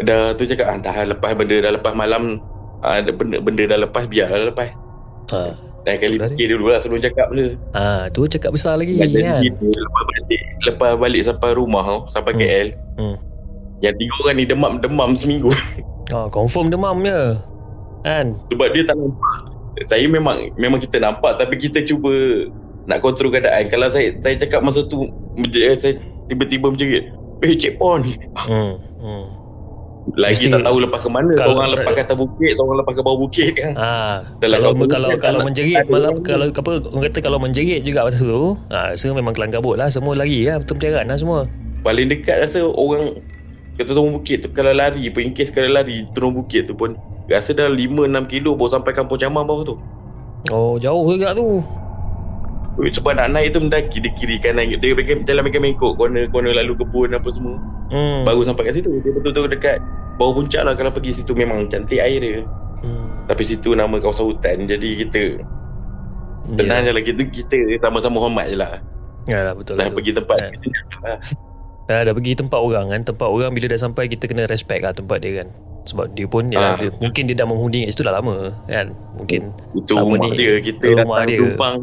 dah 0.00 0.32
tu 0.32 0.48
cakap 0.48 0.64
ah, 0.64 0.78
dah 0.80 1.04
lepas 1.04 1.36
benda 1.36 1.60
dah 1.60 1.76
lepas 1.76 1.92
malam 1.92 2.40
ah, 2.80 3.04
benda, 3.04 3.36
benda 3.36 3.68
dah 3.68 3.84
lepas 3.84 4.08
biarlah 4.08 4.48
lepas. 4.48 4.72
Ha. 5.28 5.52
Dah 5.82 5.98
kali 5.98 6.14
fikir 6.14 6.46
dulu 6.48 6.70
lah 6.70 6.78
sebelum 6.78 7.02
cakap 7.02 7.26
benda. 7.28 7.58
Ah, 7.74 8.06
tu 8.06 8.22
cakap 8.24 8.54
besar 8.54 8.78
lagi 8.78 8.94
Kan, 8.94 9.10
jadi 9.10 9.20
kan. 9.20 9.42
lepas 9.42 10.04
balik 10.06 10.40
lepas 10.62 10.92
balik 10.94 11.22
sampai 11.26 11.50
rumah 11.52 11.82
tau, 11.82 12.00
sampai 12.06 12.32
Hmm. 12.32 12.40
KL. 12.40 12.68
Hmm. 12.98 13.16
Yang 13.82 13.94
tiga 13.98 14.14
orang 14.20 14.36
ni 14.38 14.44
demam-demam 14.46 15.10
seminggu. 15.14 15.50
Ah, 16.10 16.28
confirm 16.28 16.68
demam 16.68 17.00
je. 17.00 17.40
Kan? 18.04 18.36
Sebab 18.52 18.68
dia 18.74 18.84
tak 18.84 19.00
nampak. 19.00 19.34
Saya 19.82 20.04
memang 20.04 20.52
memang 20.54 20.76
kita 20.76 21.00
nampak 21.00 21.40
tapi 21.40 21.56
kita 21.56 21.80
cuba 21.82 22.12
nak 22.84 23.00
kontrol 23.00 23.32
keadaan. 23.32 23.72
Kalau 23.72 23.88
saya 23.88 24.12
saya 24.20 24.36
cakap 24.36 24.60
masa 24.60 24.84
tu 24.84 25.08
saya 25.72 25.96
tiba-tiba 26.28 26.68
menjerit. 26.68 27.08
Eh 27.40 27.56
cik 27.56 27.80
pon. 27.80 28.04
Hmm. 28.36 28.76
Hmm. 29.00 29.24
Lagi 30.12 30.34
Mesti- 30.34 30.50
tak 30.50 30.66
tahu 30.66 30.76
lepas 30.82 30.98
ke 30.98 31.08
mana. 31.08 31.32
Kalau- 31.38 31.54
Seorang 31.54 31.70
lepas 31.72 31.92
ke 31.94 32.02
atas 32.02 32.16
bukit, 32.18 32.52
seorang 32.58 32.76
lepas 32.82 32.92
ke 32.92 33.02
bawah 33.06 33.18
bukit 33.22 33.50
kan. 33.54 33.72
Dalam 34.42 34.58
kalau 34.58 34.70
kalau 34.90 35.08
kan 35.14 35.18
kalau 35.22 35.38
tak- 35.38 35.46
menjerit 35.46 35.84
malam 35.86 36.10
orang 36.12 36.24
kalau 36.26 36.44
apa 36.50 36.70
orang 36.90 37.02
kata 37.06 37.18
kalau 37.22 37.38
menjerit 37.38 37.80
juga 37.86 38.00
masa 38.02 38.18
tu, 38.18 38.44
ah 38.68 38.90
rasa 38.90 39.14
memang 39.14 39.32
kelang 39.32 39.52
kabut 39.54 39.78
lah 39.78 39.86
semua 39.88 40.18
lagi 40.18 40.42
ya, 40.42 40.58
betul 40.58 40.74
berjalan 40.76 41.06
lah 41.06 41.16
semua. 41.16 41.40
Paling 41.82 42.10
dekat 42.10 42.36
rasa 42.42 42.66
orang 42.66 43.22
kata 43.78 43.94
turun 43.94 44.12
bukit 44.12 44.42
tu 44.42 44.48
kalau 44.50 44.74
lari 44.74 45.06
case 45.32 45.54
kalau 45.54 45.70
lari 45.70 46.04
turun 46.12 46.34
bukit 46.34 46.66
tu 46.66 46.74
pun 46.74 46.98
rasa 47.30 47.54
dah 47.54 47.70
5-6 47.70 48.26
kilo 48.28 48.58
baru 48.58 48.74
sampai 48.74 48.92
kampung 48.92 49.16
Camang 49.16 49.46
bawah 49.46 49.64
tu. 49.64 49.74
Oh, 50.50 50.74
jauh 50.76 51.06
juga 51.06 51.30
tu. 51.32 51.62
Sebab 52.72 53.12
nak 53.12 53.28
naik 53.30 53.52
tu 53.52 53.60
mendaki 53.60 54.00
dia 54.00 54.08
kiri 54.12 54.36
kanan 54.36 54.64
dia 54.66 54.92
pegang 54.92 55.22
jalan 55.22 55.44
pegang 55.44 55.60
mengkok 55.62 55.92
corner-corner 55.94 56.56
lalu 56.56 56.72
kebun 56.74 57.12
apa 57.12 57.28
semua. 57.28 57.60
Hmm. 57.88 58.24
Baru 58.24 58.40
sampai 58.42 58.64
kat 58.64 58.80
situ 58.80 58.88
Dia 58.98 59.12
betul-betul 59.12 59.52
dekat 59.52 59.76
Bawah 60.14 60.32
puncak 60.34 60.64
lah 60.64 60.72
Kalau 60.72 60.88
pergi 60.88 61.12
situ 61.12 61.32
Memang 61.32 61.68
cantik 61.68 62.00
air 62.00 62.18
dia 62.18 62.40
Hmm. 62.80 63.28
Tapi 63.28 63.44
situ 63.44 63.76
nama 63.76 63.94
kawasan 63.94 64.26
hutan 64.26 64.64
Jadi 64.64 64.88
kita 64.98 65.44
Tenang 66.52 66.82
je 66.82 66.90
lah 66.90 66.98
kita, 66.98 67.22
kita 67.22 67.54
sama-sama 67.78 68.18
hormat 68.18 68.48
je 68.48 68.56
lah 68.56 68.80
Ya 69.22 69.44
lah 69.44 69.52
betul 69.52 69.76
Dah 69.76 69.86
pergi 69.86 70.10
tempat 70.10 70.34
Kan. 70.34 70.50
kita 70.50 70.68
lah. 70.98 71.18
Dah, 71.84 72.00
dah 72.02 72.12
pergi 72.12 72.32
tempat 72.34 72.56
orang 72.56 72.88
kan 72.88 73.00
Tempat 73.04 73.28
orang 73.28 73.52
bila 73.52 73.68
dah 73.68 73.78
sampai 73.78 74.08
Kita 74.08 74.24
kena 74.24 74.48
respect 74.48 74.80
lah 74.80 74.90
tempat 74.90 75.20
dia 75.20 75.44
kan 75.44 75.48
Sebab 75.84 76.10
dia 76.10 76.24
pun 76.24 76.48
ya, 76.48 76.58
Ah. 76.58 76.74
dia, 76.74 76.88
Mungkin 76.96 77.22
dia 77.24 77.36
dah 77.36 77.44
menghuni 77.44 77.84
kat 77.84 77.92
situ 77.92 78.02
dah 78.02 78.14
lama 78.14 78.56
kan 78.66 78.90
Mungkin 79.14 79.52
Itu 79.76 79.92
Sama 79.92 80.16
rumah 80.16 80.26
ni. 80.26 80.38
dia 80.38 80.52
Kita 80.58 80.82
Rumah 80.82 81.16
datang 81.18 81.28
dia. 81.28 81.38
tumpang 81.44 81.76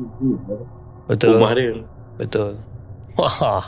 Betul. 1.10 1.36
Rumah 1.36 1.52
dia. 1.52 1.74
Betul. 2.16 2.52
Wah. 3.16 3.66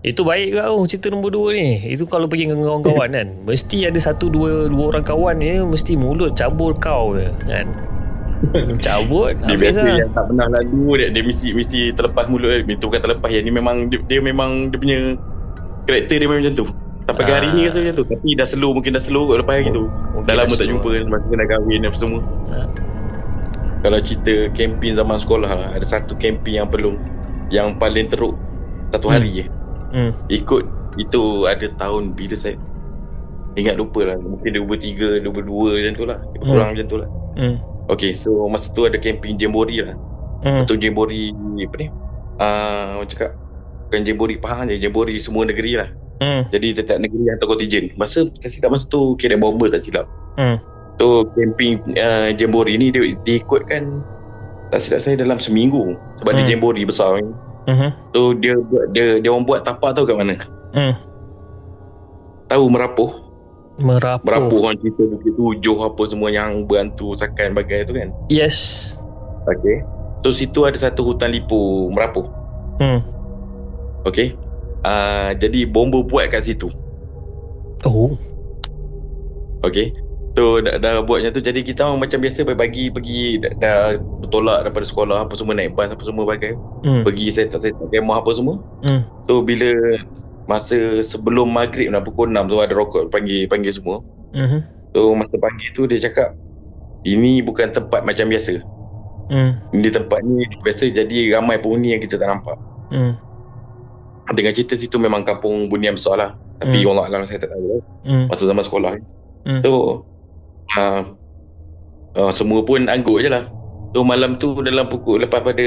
Itu 0.00 0.22
baik 0.22 0.54
ke 0.54 0.60
oh, 0.62 0.84
cerita 0.84 1.08
nombor 1.08 1.32
dua 1.32 1.50
ni? 1.50 1.82
Itu 1.82 2.06
kalau 2.06 2.28
pergi 2.28 2.46
dengan 2.46 2.62
kawan-kawan 2.62 3.10
kan? 3.10 3.28
Mesti 3.42 3.88
ada 3.88 3.98
satu 3.98 4.28
dua 4.28 4.68
dua 4.68 4.84
orang 4.88 5.02
kawan 5.02 5.34
ni 5.34 5.58
Mesti 5.58 5.96
mulut 5.96 6.30
cabul 6.32 6.76
kau 6.76 7.16
je 7.16 7.26
kan? 7.42 7.66
Cabut 8.78 9.32
Dia 9.40 9.56
biasa 9.56 9.80
lah. 9.80 9.96
yang 9.96 10.12
tak 10.12 10.28
pernah 10.28 10.46
lalu 10.46 11.00
dia, 11.00 11.08
dia 11.08 11.22
mesti 11.24 11.56
mesti 11.56 11.78
terlepas 11.90 12.28
mulut 12.28 12.52
dia. 12.52 12.68
Itu 12.68 12.86
bukan 12.86 13.00
terlepas. 13.00 13.28
Yang 13.30 13.42
ni 13.42 13.52
memang 13.52 13.76
Dia, 13.88 13.98
dia 14.04 14.20
memang 14.20 14.68
Dia 14.68 14.78
punya 14.78 14.98
Karakter 15.82 16.16
dia 16.18 16.28
memang 16.28 16.44
macam 16.44 16.54
tu. 16.54 16.66
Sampai 17.02 17.22
ke 17.22 17.32
hari 17.32 17.48
Ah. 17.48 17.54
ni 17.54 17.60
rasa 17.64 17.78
macam 17.80 17.94
tu. 17.96 18.04
Tapi 18.06 18.28
dah 18.36 18.46
slow 18.46 18.70
Mungkin 18.76 18.92
dah 18.92 19.02
slow 19.02 19.22
kot 19.24 19.36
lepas 19.40 19.54
hari 19.56 19.72
tu. 19.72 19.84
Mungkin 20.12 20.28
Dah 20.28 20.34
lama 20.36 20.46
tak 20.46 20.58
slow. 20.60 20.70
jumpa 20.70 20.88
kan 20.92 21.04
Masa 21.08 21.32
dah 21.32 21.46
kahwin 21.48 21.80
apa 21.82 21.96
semua. 21.96 22.20
Ah. 22.52 22.66
Kalau 23.86 24.02
cerita 24.02 24.50
camping 24.58 24.98
zaman 24.98 25.14
sekolah 25.14 25.78
Ada 25.78 25.86
satu 25.86 26.18
camping 26.18 26.58
yang 26.58 26.66
belum 26.66 26.98
Yang 27.54 27.78
paling 27.78 28.10
teruk 28.10 28.34
Satu 28.90 29.06
hari 29.14 29.30
je. 29.30 29.44
Hmm. 29.94 30.10
Ikut 30.26 30.66
Itu 30.98 31.46
ada 31.46 31.70
tahun 31.78 32.18
Bila 32.18 32.34
saya 32.34 32.58
Ingat 33.54 33.78
lupa 33.78 34.02
lah. 34.02 34.18
Mungkin 34.18 34.58
2003 34.68 35.22
2002 35.22 35.80
macam 35.80 35.94
tu 35.94 36.04
lah. 36.04 36.18
Lebih 36.34 36.44
Kurang 36.50 36.68
macam 36.74 36.86
tu 36.90 36.98
lah. 36.98 37.08
Hmm. 37.38 37.56
Okay 37.86 38.10
so 38.18 38.50
Masa 38.50 38.74
tu 38.74 38.90
ada 38.90 38.98
camping 38.98 39.38
Jembori 39.38 39.78
lah. 39.86 39.94
Hmm. 40.42 40.66
Betul 40.66 40.82
Jembori 40.82 41.30
Apa 41.62 41.76
ni? 41.78 41.86
Ah, 42.42 42.98
Orang 42.98 43.06
cakap 43.06 43.38
Bukan 43.86 44.02
Jembori 44.02 44.36
Pahang 44.42 44.66
je. 44.66 44.82
Jembori 44.82 45.14
semua 45.22 45.46
negeri 45.46 45.78
lah. 45.78 45.94
Hmm. 46.18 46.42
Jadi 46.50 46.74
setiap 46.74 46.98
negeri 46.98 47.30
hantar 47.30 47.46
kontijen 47.46 47.94
Masa 47.94 48.26
tak 48.42 48.50
silap 48.50 48.74
masa 48.74 48.90
tu 48.90 49.14
Kira 49.14 49.38
bomber 49.38 49.70
tak 49.70 49.86
silap. 49.86 50.10
Hmm. 50.34 50.58
So 50.96 51.28
camping 51.36 51.84
uh, 51.96 52.32
Jembori 52.32 52.80
ni 52.80 52.88
dia 52.88 53.04
diikutkan 53.20 54.00
tak 54.72 54.80
silap 54.82 55.00
saya 55.04 55.14
dalam 55.20 55.36
seminggu 55.36 55.94
sebab 56.20 56.32
Hmm. 56.32 56.38
dia 56.42 56.56
Jembori 56.56 56.82
besar 56.88 57.20
ni. 57.20 57.30
Hmm. 57.68 57.90
So 58.16 58.32
dia 58.32 58.56
buat 58.56 58.94
dia 58.96 59.20
dia 59.20 59.30
orang 59.30 59.44
buat 59.44 59.60
tapak 59.66 59.92
tahu 59.92 60.08
kat 60.08 60.16
mana? 60.16 60.34
Hmm. 60.72 60.94
Tahu 62.48 62.64
Merapuh. 62.70 63.10
Merapuh. 63.76 64.24
Merapuh 64.24 64.58
orang 64.64 64.78
cerita 64.80 65.02
Bukit 65.04 65.34
Tujuh 65.36 65.76
apa 65.84 66.02
semua 66.08 66.32
yang 66.32 66.64
berantu 66.64 67.12
sakan 67.12 67.52
bagai 67.52 67.84
tu 67.84 67.92
kan. 67.92 68.08
Yes. 68.32 68.56
Okay. 69.44 69.84
So 70.24 70.32
situ 70.32 70.64
ada 70.64 70.78
satu 70.80 71.12
hutan 71.12 71.34
lipo 71.34 71.92
Merapuh. 71.92 72.24
Hmm. 72.80 73.04
Okay. 74.08 74.32
Uh, 74.86 75.34
jadi 75.36 75.66
bomba 75.66 76.00
buat 76.06 76.30
kat 76.30 76.46
situ. 76.46 76.70
Oh. 77.84 78.14
Okay. 79.66 79.90
So 80.36 80.60
dah, 80.60 80.76
dah 80.76 81.00
buat 81.00 81.24
macam 81.24 81.32
tu 81.32 81.40
Jadi 81.40 81.64
kita 81.64 81.88
orang 81.88 82.04
macam 82.04 82.20
biasa 82.20 82.44
Pagi 82.44 82.92
pergi 82.92 83.40
dah, 83.40 83.52
dah 83.56 83.80
bertolak 84.20 84.68
daripada 84.68 84.84
sekolah 84.84 85.24
Apa 85.24 85.32
semua 85.32 85.56
naik 85.56 85.72
bas 85.72 85.88
Apa 85.88 86.04
semua 86.04 86.28
bagai 86.28 86.52
Hmm. 86.84 87.02
Pergi 87.02 87.32
up 87.32 87.34
set 87.34 87.56
up 87.56 87.88
kemah 87.88 88.20
apa 88.20 88.30
semua 88.36 88.60
Hmm. 88.84 89.00
So 89.24 89.40
bila 89.40 89.72
Masa 90.46 91.02
sebelum 91.02 91.50
maghrib 91.50 91.90
nak 91.90 92.06
pukul 92.06 92.30
6 92.30 92.46
tu 92.46 92.62
ada 92.62 92.70
rokok 92.70 93.10
panggil 93.10 93.50
panggil 93.50 93.74
semua. 93.74 93.98
Hmm. 94.30 94.62
So 94.94 95.10
masa 95.18 95.34
pagi 95.42 95.74
tu 95.74 95.90
dia 95.90 95.98
cakap 95.98 96.38
ini 97.02 97.42
bukan 97.42 97.74
tempat 97.74 98.06
macam 98.06 98.30
biasa. 98.30 98.62
Hmm. 99.26 99.58
Ini 99.74 99.90
tempat 99.90 100.22
ni 100.22 100.46
biasa 100.62 100.94
jadi 100.94 101.34
ramai 101.34 101.58
penghuni 101.58 101.98
yang 101.98 102.02
kita 102.02 102.14
tak 102.14 102.30
nampak. 102.30 102.54
Hmm. 102.94 103.18
Dengan 104.38 104.54
cerita 104.54 104.78
situ 104.78 105.02
memang 105.02 105.26
kampung 105.26 105.66
bunian 105.66 105.98
besar 105.98 106.14
lah. 106.14 106.30
Tapi 106.62 106.78
Hmm. 106.78 106.94
Allah 106.94 107.04
Alam 107.10 107.26
saya 107.26 107.42
tak 107.42 107.50
tahu. 107.50 107.82
Hmm. 108.06 108.30
Masa 108.30 108.46
zaman 108.46 108.62
sekolah 108.62 108.90
ni. 108.94 109.02
Hmm. 109.50 109.60
So 109.66 109.70
uh, 110.74 111.02
uh, 112.18 112.32
semua 112.34 112.66
pun 112.66 112.90
anggut 112.90 113.22
je 113.22 113.30
lah. 113.30 113.46
So 113.94 114.04
malam 114.04 114.36
tu 114.36 114.58
dalam 114.60 114.90
pukul 114.90 115.24
lepas 115.24 115.40
pada 115.40 115.64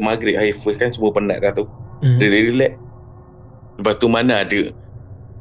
maghrib 0.00 0.34
hari 0.34 0.56
first 0.56 0.80
kan 0.80 0.90
semua 0.90 1.12
penat 1.12 1.44
dah 1.44 1.52
tu. 1.52 1.68
Hmm. 2.02 2.18
Dia 2.18 2.32
relax. 2.32 2.72
Lepas 3.80 3.96
tu 3.98 4.06
mana 4.06 4.44
ada 4.44 4.68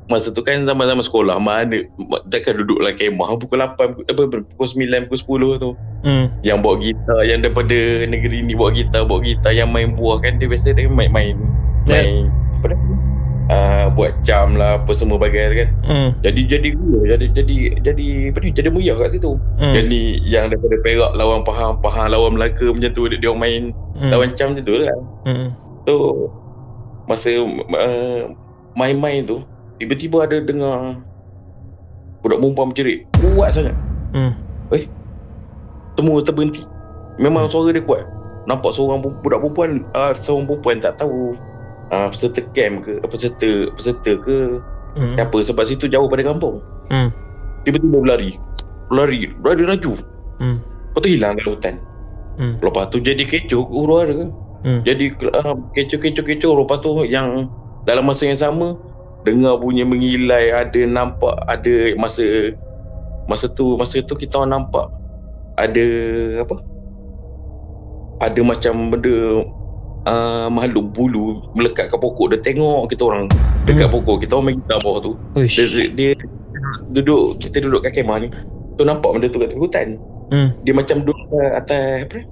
Masa 0.09 0.31
tu 0.31 0.41
kan 0.43 0.63
zaman-zaman 0.63 1.03
sekolah 1.03 1.37
Mana 1.37 1.83
Takkan 2.31 2.63
duduk 2.63 2.79
dalam 2.79 2.95
kemah 2.95 3.37
Pukul 3.37 3.59
8 3.59 4.07
apa, 4.07 4.21
Pukul 4.55 4.67
9 4.87 5.11
Pukul 5.11 5.59
10 5.59 5.63
tu 5.63 5.71
Hmm. 6.01 6.33
Yang 6.41 6.57
bawa 6.65 6.75
gitar 6.81 7.19
Yang 7.21 7.39
daripada 7.45 7.79
negeri 8.09 8.41
ni 8.41 8.57
Bawa 8.57 8.73
gitar 8.73 9.05
Bawa 9.05 9.21
gitar 9.21 9.53
Yang 9.53 9.69
main 9.69 9.89
buah 9.93 10.17
kan 10.25 10.41
Dia 10.41 10.49
biasa 10.49 10.73
dia 10.73 10.89
main-main 10.89 11.37
Ya. 11.85 12.01
Main 12.01 12.33
Apa 12.57 12.73
dia 12.73 12.77
uh, 13.51 13.91
Buat 13.91 14.23
jam 14.23 14.55
lah 14.55 14.79
Apa 14.79 14.95
semua 14.95 15.19
bagai 15.19 15.51
kan 15.51 15.69
Hmm. 15.83 16.09
Jadi 16.23 16.47
jadi 16.47 16.67
gula 16.71 17.03
Jadi 17.11 17.25
jadi 17.35 17.55
Jadi 17.83 18.05
Apa 18.31 18.39
ni 18.39 18.49
Jadi 18.55 18.67
meriah 18.71 18.95
kat 18.95 19.19
situ 19.19 19.35
Hmm. 19.59 19.73
Jadi 19.75 20.01
yang 20.23 20.47
daripada 20.47 20.79
Perak 20.79 21.11
Lawan 21.19 21.43
Pahang 21.43 21.83
Pahang 21.83 22.07
lawan 22.09 22.39
Melaka 22.39 22.71
Macam 22.71 22.91
tu 22.95 23.11
Dia, 23.11 23.19
dia 23.19 23.31
main 23.35 23.75
Hmm. 23.99 24.09
Lawan 24.09 24.33
cam 24.33 24.55
macam 24.55 24.63
tu 24.63 24.75
lah 24.79 24.95
Hmm. 25.27 25.49
So 25.85 25.93
Masa 27.05 27.29
uh, 27.35 28.31
Main-main 28.73 29.27
tu 29.27 29.43
Tiba-tiba 29.77 30.23
ada 30.23 30.39
dengar 30.39 31.03
Budak 32.23 32.39
perempuan 32.39 32.71
bercerit 32.71 33.05
Kuat 33.19 33.51
sangat 33.51 33.75
Hmm. 34.15 34.35
Semua 35.99 36.23
terberhenti 36.23 36.63
Memang 37.19 37.51
suara 37.51 37.75
dia 37.75 37.83
kuat 37.83 38.07
Nampak 38.47 38.73
seorang 38.73 39.03
budak 39.03 39.43
perempuan 39.43 39.83
uh, 39.93 40.15
Seorang 40.15 40.47
perempuan 40.49 40.81
tak 40.81 40.97
tahu 40.97 41.35
uh, 41.91 42.07
Peserta 42.09 42.41
camp 42.55 42.87
ke 42.87 42.97
Peserta 43.05 43.51
Peserta 43.75 44.11
ke 44.17 44.37
Hmm. 44.91 45.15
Siapa 45.15 45.39
Sebab 45.39 45.63
situ 45.63 45.87
jauh 45.87 46.11
pada 46.11 46.19
kampung 46.27 46.59
Hmm. 46.91 47.07
Tiba-tiba 47.63 48.03
berlari 48.03 48.35
Berlari 48.91 49.31
Berlari 49.39 49.63
laju 49.63 49.91
Hmm. 50.43 50.59
Lepas 50.91 50.99
tu 50.99 51.07
hilang 51.07 51.33
dalam 51.39 51.55
hutan 51.55 51.75
Hmm. 52.35 52.59
Lepas 52.59 52.91
tu 52.91 52.99
jadi 52.99 53.23
kecoh 53.23 53.63
Huru 53.71 53.95
hara 54.03 54.27
Hmm. 54.67 54.83
Jadi 54.83 55.15
uh, 55.31 55.55
kecoh-kecoh-kecoh 55.73 56.53
Lepas 56.59 56.83
tu 56.83 56.91
yang 57.07 57.47
Dalam 57.87 58.03
masa 58.03 58.27
yang 58.27 58.35
sama 58.35 58.75
Dengar 59.23 59.57
bunyi 59.63 59.87
mengilai 59.87 60.51
Ada 60.51 60.83
nampak 60.85 61.39
Ada 61.47 61.95
masa 61.95 62.51
Masa 63.31 63.47
tu 63.47 63.79
Masa 63.79 64.03
tu 64.03 64.13
kita 64.13 64.43
orang 64.43 64.59
nampak 64.59 64.91
Ada 65.55 65.87
Apa 66.43 66.59
Ada 68.21 68.41
macam 68.43 68.91
benda 68.91 69.45
uh, 70.03 70.47
Makhluk 70.47 70.91
bulu 70.91 71.41
Melekat 71.51 71.87
ke 71.87 71.95
pokok 71.95 72.31
Dia 72.31 72.39
tengok 72.39 72.87
kita 72.87 73.03
orang 73.03 73.25
Dekat 73.63 73.87
Hmm. 73.87 73.93
pokok 73.93 74.15
Kita 74.21 74.31
orang 74.35 74.45
main 74.47 74.57
gitar 74.57 74.77
bawah 74.81 74.99
tu 75.01 75.11
Uish. 75.33 75.57
dia, 75.57 75.85
dia 75.89 76.09
Duduk 76.87 77.37
Kita 77.37 77.59
duduk 77.59 77.81
kat 77.81 77.93
kemah 77.93 78.17
ni 78.19 78.29
Tu 78.73 78.81
nampak 78.81 79.09
benda 79.11 79.27
tu 79.27 79.37
kat 79.37 79.49
tengah 79.49 79.63
hutan 79.63 79.89
Hmm. 80.31 80.55
dia 80.63 80.71
macam 80.71 81.03
duduk 81.03 81.19
uh, 81.35 81.59
atas 81.59 82.07
apa 82.07 82.15
ni? 82.15 82.25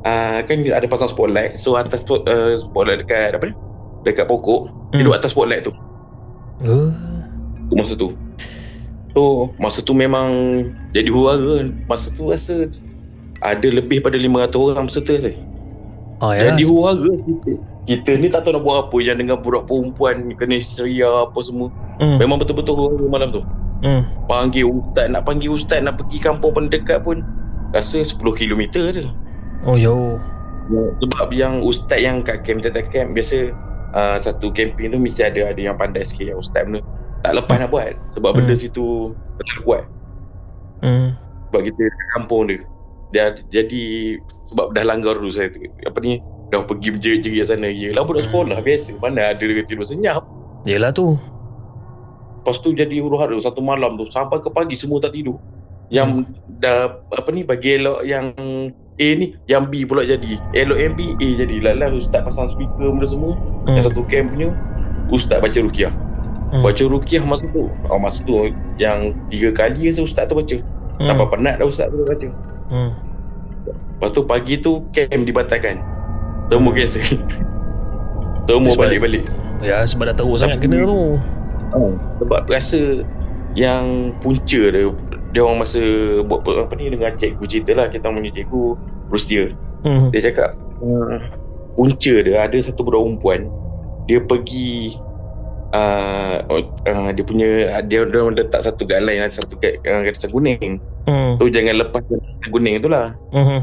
Uh, 0.00 0.38
kan 0.42 0.56
dia 0.60 0.72
ada 0.74 0.88
pasang 0.88 1.12
spotlight 1.12 1.54
so 1.54 1.76
atas 1.76 2.00
spot, 2.00 2.24
uh, 2.24 2.56
spotlight 2.56 3.04
dekat 3.04 3.36
apa 3.36 3.52
ni 3.52 3.54
dekat 4.02 4.24
pokok 4.24 4.64
dia 4.64 4.72
Hmm. 4.72 5.00
duduk 5.04 5.12
atas 5.14 5.36
spotlight 5.36 5.60
tu 5.60 5.72
Oh. 6.64 6.88
tu 7.66 7.74
masa 7.76 7.92
tu 7.94 8.16
so 9.12 9.20
masa 9.54 9.78
tu 9.78 9.92
memang 9.92 10.32
jadi 10.90 11.12
huru-hara 11.12 11.60
masa 11.84 12.08
tu 12.10 12.32
rasa 12.32 12.72
ada 13.40 13.68
lebih 13.68 14.00
pada 14.00 14.16
500 14.16 14.56
orang 14.72 14.88
peserta 14.88 15.14
saya 15.20 15.36
Oh, 16.18 16.30
ya. 16.30 16.50
jadi 16.50 16.62
huru-hara 16.64 17.10
kita, 17.18 17.50
kita 17.84 18.10
ni 18.16 18.26
tak 18.28 18.44
tahu 18.44 18.54
nak 18.54 18.62
buat 18.62 18.76
apa 18.86 18.96
yang 18.98 19.18
dengan 19.18 19.36
budak 19.36 19.66
perempuan 19.66 20.30
kena 20.34 20.56
seria 20.58 21.26
apa 21.26 21.38
semua 21.40 21.68
Hmm. 21.94 22.18
memang 22.18 22.38
betul-betul 22.38 22.74
huru-hara 22.74 23.06
malam 23.08 23.28
tu 23.30 23.42
Hmm. 23.80 24.02
panggil 24.24 24.64
ustaz 24.64 25.06
nak 25.06 25.22
panggil 25.22 25.52
ustaz 25.52 25.78
nak 25.78 25.96
pergi 25.96 26.18
kampung 26.18 26.50
pendekat 26.50 27.02
pun 27.02 27.20
rasa 27.70 28.00
10 28.00 28.18
km 28.32 28.62
dia 28.72 29.06
Oh, 29.64 29.74
yo. 29.74 30.18
sebab 30.98 31.28
yang 31.30 31.60
ustaz 31.60 31.98
yang 31.98 32.20
kat 32.20 32.40
camp 32.42 32.60
Tata 32.60 32.80
Camp 32.84 33.12
biasa 33.12 33.52
uh, 33.92 34.16
satu 34.16 34.48
camping 34.50 34.88
tu 34.88 34.98
mesti 34.98 35.22
ada 35.22 35.46
ada 35.46 35.60
yang 35.60 35.76
pandai 35.76 36.00
sikit 36.00 36.30
yang 36.30 36.38
ustaz 36.38 36.64
benda 36.64 36.80
tak 37.20 37.36
lepas 37.36 37.56
nak 37.58 37.68
buat 37.68 37.92
sebab 38.12 38.30
Hmm. 38.32 38.38
benda 38.40 38.54
situ 38.54 39.12
betul 39.36 39.58
kuat 39.62 39.82
Hmm. 40.80 41.12
sebab 41.48 41.60
kita 41.64 41.82
kampung 42.12 42.48
dia 42.48 42.64
dia 43.14 43.30
jadi 43.48 44.18
sebab 44.50 44.74
dah 44.74 44.82
langgar 44.82 45.14
dulu 45.14 45.30
saya 45.30 45.54
apa 45.86 45.98
ni 46.02 46.18
dah 46.50 46.62
pergi 46.62 46.92
menjerit-jerit 46.92 47.46
sana 47.46 47.66
yelah 47.66 48.02
budak 48.02 48.26
Hmm. 48.26 48.50
sekolah 48.50 48.58
biasa 48.60 48.98
mana 48.98 49.30
ada 49.30 49.42
tidur 49.62 49.86
senyap 49.86 50.26
Yelah 50.64 50.90
tu. 50.90 51.14
lepas 52.40 52.56
tu 52.58 52.72
jadi 52.72 52.98
huru-hara 52.98 53.36
satu 53.38 53.60
malam 53.60 53.94
tu 53.94 54.04
sampai 54.08 54.36
ke 54.36 54.48
pagi 54.48 54.74
semua 54.74 54.98
tak 54.98 55.14
tidur 55.14 55.38
yang 55.88 56.24
dah 56.58 57.00
apa 57.10 57.28
ni 57.30 57.40
bagi 57.40 57.78
elok 57.78 58.02
yang 58.02 58.32
A 58.94 59.08
ni 59.14 59.32
yang 59.46 59.66
B 59.66 59.84
pula 59.84 60.02
jadi 60.02 60.36
elok 60.52 60.76
yang 60.76 60.92
B 60.92 61.14
A 61.14 61.28
jadi 61.38 61.56
lalah 61.62 61.92
ustaz 61.92 62.20
pasang 62.20 62.48
speaker 62.48 62.90
benda 62.90 63.06
semua 63.06 63.32
Hmm. 63.64 63.74
yang 63.74 63.84
satu 63.84 64.04
camp 64.04 64.28
punya 64.30 64.52
ustaz 65.08 65.38
baca 65.38 65.56
rukiah 65.56 65.92
Hmm. 66.52 66.62
baca 66.62 66.84
rukiah 66.84 67.22
masa 67.22 67.44
tu 67.50 67.66
oh, 67.66 67.98
masa 67.98 68.20
tu 68.22 68.48
yang 68.76 69.12
tiga 69.26 69.50
kali 69.50 69.88
je 69.88 69.98
ustaz 69.98 70.26
tu 70.26 70.34
baca 70.34 70.56
Hmm. 70.94 71.10
Nampak 71.10 71.34
penat 71.34 71.58
dah 71.58 71.66
ustaz 71.66 71.90
tu 71.90 72.00
baca 72.00 72.28
Hmm. 72.66 72.90
lepas 73.94 74.10
tu 74.10 74.22
pagi 74.22 74.56
tu 74.56 74.84
camp 74.90 75.20
dibatalkan 75.20 75.80
semua 76.46 76.70
Hmm. 76.70 76.78
cancel 76.78 77.18
semua 78.44 78.70
Sebab- 78.70 78.80
balik-balik 78.80 79.24
Ya, 79.58 79.80
sebab 79.80 80.04
dah 80.04 80.14
teruk 80.14 80.36
sangat 80.36 80.60
kena 80.60 80.84
tu. 80.84 81.16
Oh, 81.72 81.90
sebab 82.18 82.44
rasa 82.44 83.00
yang 83.54 84.12
punca 84.18 84.60
dia 84.68 84.92
dia 85.30 85.40
orang 85.40 85.58
masa 85.58 85.80
buat 86.22 86.44
apa 86.44 86.74
ni 86.74 86.86
dengan 86.86 87.16
cikgu 87.16 87.44
cerita 87.44 87.72
lah 87.72 87.88
kita 87.88 88.06
punya 88.06 88.28
cikgu 88.30 88.76
Rustia 89.08 89.56
Hmm. 89.80 90.08
dia 90.10 90.20
cakap 90.22 90.52
uh, 90.78 91.16
punca 91.74 92.14
dia 92.18 92.36
ada 92.38 92.56
satu 92.56 92.82
budak 92.82 93.00
perempuan 93.00 93.40
dia 94.04 94.20
pergi 94.20 95.00
uh, 95.74 96.34
uh, 96.86 97.08
dia 97.12 97.24
punya 97.26 97.48
dia 97.84 98.06
dia 98.06 98.20
letak 98.22 98.62
satu 98.62 98.86
galai 98.86 99.18
lah, 99.20 99.28
satu 99.28 99.58
kat 99.58 99.82
uh, 99.84 100.00
garisan 100.06 100.30
kuning 100.30 100.78
Hmm. 101.04 101.36
tu 101.36 101.52
jangan 101.52 101.76
lepas 101.84 102.00
garisan 102.08 102.48
kuning 102.48 102.80
tu 102.80 102.88
lah 102.88 103.12
Hmm. 103.34 103.60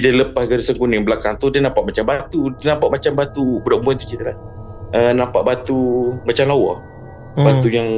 dia 0.00 0.10
lepas 0.10 0.48
garisan 0.50 0.74
kuning 0.74 1.06
belakang 1.06 1.38
tu 1.38 1.52
dia 1.52 1.62
nampak 1.62 1.86
macam 1.86 2.02
batu 2.02 2.50
dia 2.58 2.74
nampak 2.74 2.98
macam 2.98 3.12
batu 3.14 3.62
budak 3.62 3.62
perempuan 3.62 3.94
tu 4.00 4.04
cerita 4.10 4.34
lah 4.34 4.36
uh, 4.96 5.12
nampak 5.14 5.42
batu 5.44 5.78
macam 6.26 6.44
lawa 6.50 6.72
Hmm. 7.36 7.44
batu 7.44 7.68
yang 7.68 7.88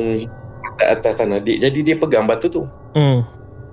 atas, 0.75 0.89
atas 0.99 1.13
tanah 1.23 1.39
dia, 1.39 1.63
jadi 1.63 1.79
dia 1.81 1.95
pegang 1.97 2.27
batu 2.27 2.51
tu 2.51 2.67
Hmm. 2.93 3.23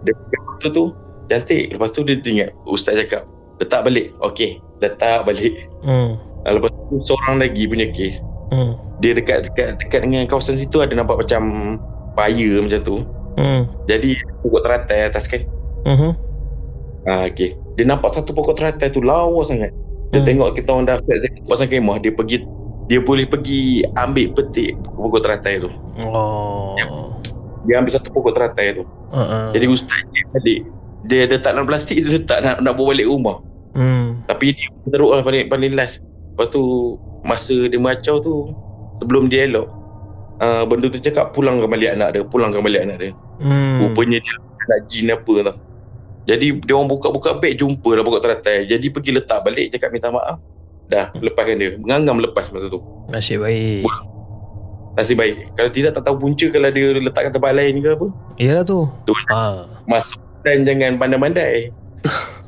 dia 0.05 0.13
pegang 0.13 0.43
batu 0.47 0.67
tu 0.69 0.85
cantik 1.25 1.73
lepas 1.73 1.89
tu 1.89 2.05
dia 2.05 2.21
ingat 2.21 2.53
ustaz 2.69 2.95
cakap 2.95 3.25
letak 3.57 3.81
balik 3.81 4.13
okey 4.21 4.61
letak 4.79 5.25
balik 5.25 5.55
Hmm. 5.81 6.17
Lepas 6.45 6.69
tu 6.69 7.01
seorang 7.09 7.41
lagi 7.41 7.65
punya 7.65 7.89
kes 7.89 8.21
Hmm. 8.49 8.73
dia 8.99 9.11
dekat 9.11 9.49
dekat 9.49 9.79
dekat 9.79 9.99
dengan 10.03 10.25
kawasan 10.25 10.55
situ 10.55 10.79
ada 10.79 10.93
nampak 10.93 11.17
macam 11.17 11.75
fire 12.13 12.61
macam 12.61 12.81
tu 12.81 12.97
Hmm. 13.35 13.67
jadi 13.85 14.15
pokok 14.41 14.61
teratai 14.63 14.99
atas 15.05 15.25
kan 15.25 15.43
Hmm. 15.83 16.13
ah 17.03 17.27
okey 17.27 17.53
dia 17.75 17.83
nampak 17.83 18.11
satu 18.11 18.31
pokok 18.31 18.55
teratai 18.55 18.89
tu 18.89 18.99
lawa 18.99 19.43
sangat 19.43 19.69
dia 20.09 20.21
Hmm. 20.21 20.27
tengok 20.27 20.49
kita 20.55 20.69
orang 20.71 20.85
dah 20.85 20.97
dekat 21.01 21.43
kawasan 21.43 21.67
kemah 21.67 21.97
dia 21.99 22.09
pergi 22.09 22.45
dia 22.85 23.01
boleh 23.01 23.25
pergi 23.25 23.81
ambil 23.93 24.29
petik 24.31 24.77
pokok 24.93 25.21
teratai 25.21 25.59
tu 25.59 25.69
Oh. 26.03 26.75
dia 27.65 27.79
ambil 27.79 27.91
satu 27.91 28.11
pokok 28.11 28.35
teratai 28.35 28.75
tu 28.75 28.83
Uh-uh. 29.09 29.53
Jadi 29.53 29.65
ustaz 29.69 29.95
dia 30.11 30.27
balik 30.29 30.59
Dia 31.05 31.23
letak 31.23 31.55
dalam 31.55 31.63
plastik 31.63 31.97
Dia 31.97 32.19
letak 32.19 32.43
nak, 32.43 32.59
nak 32.59 32.73
bawa 32.75 32.91
balik 32.91 33.07
rumah 33.07 33.39
Hmm. 33.75 34.19
Tapi 34.25 34.55
dia 34.55 34.67
teruk 34.87 35.11
lah 35.11 35.19
paling, 35.19 35.47
paling 35.47 35.71
last 35.71 35.99
Lepas 36.35 36.51
tu 36.51 36.63
Masa 37.23 37.55
dia 37.55 37.79
meracau 37.79 38.19
tu 38.19 38.33
Sebelum 38.99 39.31
dia 39.31 39.47
elok 39.47 39.71
uh, 40.43 40.67
Benda 40.67 40.91
tu 40.91 40.99
cakap 40.99 41.31
Pulangkan 41.31 41.71
balik 41.71 41.95
anak 41.95 42.09
dia 42.11 42.21
Pulangkan 42.27 42.59
balik 42.59 42.83
anak 42.83 42.97
dia. 42.99 43.11
Hmm. 43.39 43.79
Rupanya 43.79 44.19
dia 44.19 44.35
nak 44.65 44.79
jin 44.89 45.13
apa 45.13 45.33
tau. 45.45 45.55
Jadi 46.25 46.57
dia 46.57 46.73
orang 46.73 46.89
buka-buka 46.89 47.37
beg 47.37 47.61
Jumpa 47.61 47.89
lah 47.93 48.01
pokok 48.01 48.21
teratai. 48.25 48.65
Jadi 48.65 48.89
pergi 48.89 49.11
letak 49.13 49.45
balik 49.45 49.71
Cakap 49.71 49.89
minta 49.93 50.09
maaf. 50.09 50.41
Dah 50.89 51.13
lepaskan 51.17 51.55
dia. 51.61 51.69
Mengangam 51.77 52.17
lepas 52.21 52.49
masa 52.49 52.67
tu. 52.69 52.81
Nasib 53.13 53.45
baik. 53.45 53.85
Nasib 54.97 55.17
baik. 55.17 55.53
Kalau 55.53 55.69
tidak 55.69 55.91
tak 55.97 56.03
tahu 56.05 56.15
punca 56.17 56.45
Kalau 56.49 56.69
dia 56.73 56.85
letakkan 56.97 57.31
tempat 57.33 57.51
lain 57.53 57.73
ke 57.81 57.89
apa. 57.93 58.07
Iyalah 58.41 58.65
tu. 58.65 58.79
Tu. 59.05 59.13
Ah. 59.29 59.69
Masuk 59.85 60.17
dan 60.45 60.65
jangan 60.65 60.97
pandai-pandai. 61.01 61.69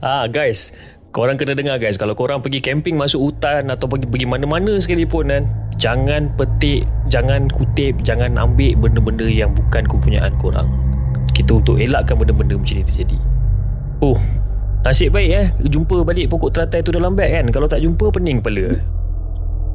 Ah 0.00 0.30
guys, 0.30 0.70
korang 1.10 1.34
kena 1.34 1.58
dengar 1.58 1.76
guys 1.82 1.98
kalau 1.98 2.14
korang 2.14 2.38
pergi 2.38 2.62
camping 2.62 2.94
masuk 2.94 3.18
hutan 3.18 3.66
atau 3.66 3.90
pergi 3.90 4.06
pergi 4.06 4.26
mana-mana 4.30 4.78
sekalipun 4.78 5.26
kan, 5.30 5.42
jangan 5.74 6.30
petik, 6.38 6.86
jangan 7.10 7.50
kutip, 7.50 7.98
jangan 8.06 8.38
ambil 8.38 8.78
benda-benda 8.78 9.26
yang 9.26 9.50
bukan 9.50 9.82
kepunyaan 9.90 10.32
korang. 10.38 10.70
Kita 11.34 11.58
untuk 11.58 11.82
elakkan 11.82 12.14
benda-benda 12.18 12.54
macam 12.58 12.74
ni 12.78 12.84
terjadi. 12.86 13.18
Oh, 14.00 14.18
nasib 14.86 15.12
baik 15.12 15.30
eh 15.30 15.46
jumpa 15.66 16.06
balik 16.06 16.30
pokok 16.30 16.50
teratai 16.54 16.80
tu 16.80 16.94
dalam 16.94 17.18
beg 17.18 17.30
kan. 17.30 17.46
Kalau 17.50 17.66
tak 17.66 17.82
jumpa 17.82 18.08
pening 18.14 18.38
kepala. 18.38 18.78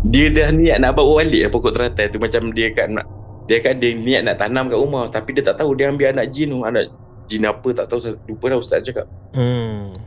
dia 0.05 0.29
dah 0.29 0.53
niat 0.53 0.77
nak 0.85 0.93
bawa 0.93 1.25
balik 1.25 1.49
lah 1.49 1.51
pokok 1.51 1.71
teratai 1.73 2.05
tu 2.13 2.21
macam 2.21 2.53
dia 2.53 2.69
kat 2.69 2.93
nak 2.93 3.09
dia 3.49 3.57
kat 3.57 3.81
dia 3.81 3.97
niat 3.97 4.21
nak 4.21 4.37
tanam 4.37 4.69
kat 4.69 4.77
rumah 4.77 5.09
tapi 5.09 5.33
dia 5.33 5.41
tak 5.41 5.57
tahu 5.61 5.73
dia 5.73 5.89
ambil 5.89 6.13
anak 6.13 6.29
jin 6.29 6.53
anak 6.61 6.93
jin 7.25 7.41
apa 7.41 7.73
tak 7.73 7.89
tahu 7.89 8.13
lupa 8.29 8.53
dah 8.53 8.57
ustaz 8.61 8.85
cakap 8.85 9.09
Hmm. 9.33 9.97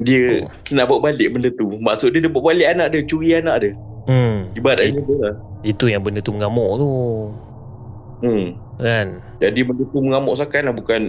Dia 0.00 0.42
Oh. 0.42 0.48
nak 0.72 0.84
bawa 0.86 1.00
balik 1.06 1.28
benda 1.30 1.48
tu 1.50 1.76
maksud 1.76 2.10
dia 2.10 2.20
dia 2.20 2.28
bawa 2.28 2.50
balik 2.50 2.68
anak 2.68 2.86
dia 2.90 3.00
curi 3.04 3.30
anak 3.32 3.56
dia 3.60 3.72
Hmm. 4.02 4.48
ibaratnya 4.52 4.96
tu 4.98 5.14
lah 5.16 5.34
Itu 5.60 5.84
yang 5.86 6.00
benda 6.00 6.18
tu 6.18 6.32
mengamuk 6.32 6.70
tu. 6.74 6.88
hmm. 8.22 8.46
Kan? 8.76 9.06
jadi 9.38 9.60
benda 9.60 9.84
tu 9.86 9.98
mengamuk 9.98 10.34
sakan 10.34 10.62
lah 10.64 10.74
bukan 10.74 11.02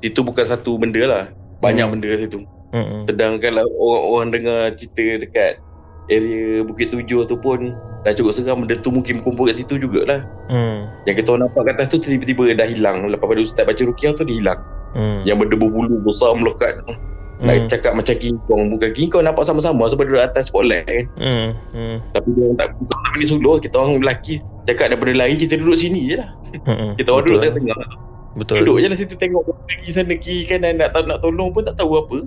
itu 0.00 0.20
bukan 0.20 0.44
satu 0.44 0.74
benda 0.74 1.02
lah 1.02 1.24
banyak 1.58 1.84
Hmm. 1.84 1.92
benda 1.94 2.06
kat 2.08 2.20
situ 2.20 2.38
Hmm. 2.70 3.04
sedang 3.04 3.36
kalau 3.36 3.62
orang-orang 3.72 4.28
dengar 4.32 4.60
cerita 4.74 5.20
dekat 5.20 5.52
area 6.08 6.60
Bukit 6.62 6.90
Tujuh 6.90 7.22
tu 7.22 7.36
pun 7.36 7.70
dah 8.02 8.10
cukup 8.10 8.34
seram 8.34 8.58
benda 8.58 8.74
tu 8.74 8.90
mungkin 8.90 9.22
kumpul 9.22 9.46
kat 9.46 9.56
situ 9.56 9.78
jugalah 9.78 10.26
Hmm. 10.48 10.90
yang 11.04 11.14
kita 11.14 11.30
nampak 11.32 11.62
kat 11.62 11.74
atas 11.78 11.86
tu 11.94 12.02
tiba-tiba 12.02 12.50
dah 12.52 12.66
hilang 12.66 13.06
lepas 13.06 13.22
pada 13.24 13.38
ustaz 13.38 13.62
baca 13.62 13.78
rukiah 13.80 14.10
tu 14.12 14.24
dia 14.24 14.36
hilang 14.36 14.60
Hmm. 14.92 15.22
yang 15.22 15.38
benda 15.38 15.54
berbulu 15.54 16.02
besar 16.02 16.34
melekat 16.34 16.82
hmm. 17.42 17.48
nak 17.50 17.66
cakap 17.66 17.92
macam 17.92 18.14
King 18.14 18.38
Kong 18.46 18.62
bukan 18.70 18.90
King 18.92 19.10
Kong 19.10 19.22
nampak 19.22 19.44
sama-sama 19.44 19.84
sebab 19.84 20.06
dia 20.06 20.10
duduk 20.12 20.24
atas 20.24 20.46
spotlight 20.46 20.86
kan 20.86 21.04
Hmm. 21.18 21.48
Hmm. 21.74 21.96
tapi 22.12 22.28
dia 22.32 22.42
orang 22.44 22.56
tak 22.56 22.68
kita 22.72 22.92
orang 22.94 23.10
boleh 23.12 23.26
suluh 23.26 23.56
kita 23.58 23.74
orang 23.76 23.92
lelaki 23.98 24.34
cakap 24.62 24.84
ada 24.86 24.96
benda 24.96 25.14
lain 25.18 25.34
kita 25.36 25.54
duduk 25.56 25.76
sini 25.76 26.00
je 26.06 26.16
lah 26.16 26.30
Hmm. 26.62 26.94
kita 26.94 27.08
orang 27.10 27.24
Betul. 27.24 27.26
duduk 27.26 27.40
tengah-tengah 27.42 27.78
Betul. 28.32 28.56
duduk 28.62 28.76
je 28.78 28.86
lah 28.86 28.96
situ 28.96 29.14
tengok 29.14 29.42
pergi 29.44 29.90
sana 29.90 30.14
kiri 30.14 30.42
kanan 30.46 30.78
nak 30.78 30.92
tahu 30.92 31.04
nak 31.04 31.18
tolong 31.18 31.50
pun 31.50 31.62
tak 31.62 31.74
tahu 31.74 31.98
apa 31.98 32.18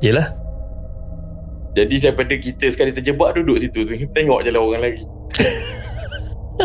Yelah. 0.00 0.34
jadi 1.72 1.94
daripada 2.02 2.34
kita 2.34 2.66
sekali 2.68 2.90
terjebak 2.90 3.34
duduk 3.34 3.58
situ 3.58 3.82
tu 3.82 3.92
tengok 4.10 4.42
je 4.42 4.50
lah 4.50 4.60
orang 4.60 4.82
lagi 4.82 5.04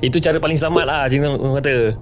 Itu 0.00 0.22
cara 0.22 0.38
paling 0.38 0.54
selamat 0.54 0.84
lah 0.86 1.02
Cina 1.10 1.34
kata 1.34 1.98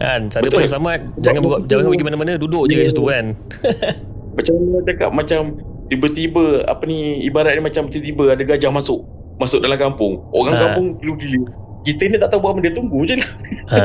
Kan 0.00 0.26
Cara 0.26 0.42
Betul. 0.42 0.58
paling 0.58 0.70
selamat 0.70 0.98
Jangan 1.22 1.40
betul. 1.40 1.58
jangan 1.70 1.84
pergi 1.86 2.02
mana-mana 2.04 2.32
Duduk 2.34 2.66
je 2.66 2.74
kat 2.74 2.86
situ 2.90 3.04
kan 3.06 3.24
macam 4.32 4.52
mana 4.58 4.78
cakap 4.84 5.10
macam 5.12 5.40
tiba-tiba 5.86 6.64
apa 6.64 6.82
ni 6.84 7.20
ibarat 7.22 7.52
dia 7.52 7.62
macam 7.62 7.88
tiba-tiba 7.88 8.32
ada 8.32 8.42
gajah 8.42 8.72
masuk 8.72 9.04
masuk 9.36 9.60
dalam 9.60 9.76
kampung. 9.76 10.22
Orang 10.30 10.54
Ha. 10.54 10.60
kampung 10.68 10.86
gila-gila. 10.98 11.42
Kita 11.82 12.06
ni 12.06 12.14
tak 12.14 12.30
tahu 12.30 12.46
buat 12.46 12.54
benda 12.54 12.70
tunggu 12.70 13.02
je 13.02 13.18
lah. 13.18 13.30
Ha. 13.74 13.78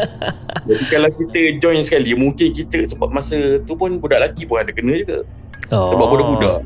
Jadi 0.72 0.84
kalau 0.88 1.10
kita 1.12 1.40
join 1.60 1.84
sekali 1.84 2.16
Mungkin 2.16 2.56
kita 2.56 2.88
Sebab 2.88 3.12
masa 3.12 3.60
tu 3.64 3.76
pun 3.76 4.00
Budak 4.00 4.24
lelaki 4.24 4.48
pun 4.48 4.56
ada 4.56 4.72
kena 4.72 4.96
juga. 4.96 5.28
Oh. 5.68 5.92
Sebab 5.92 6.06
budak-budak. 6.08 6.56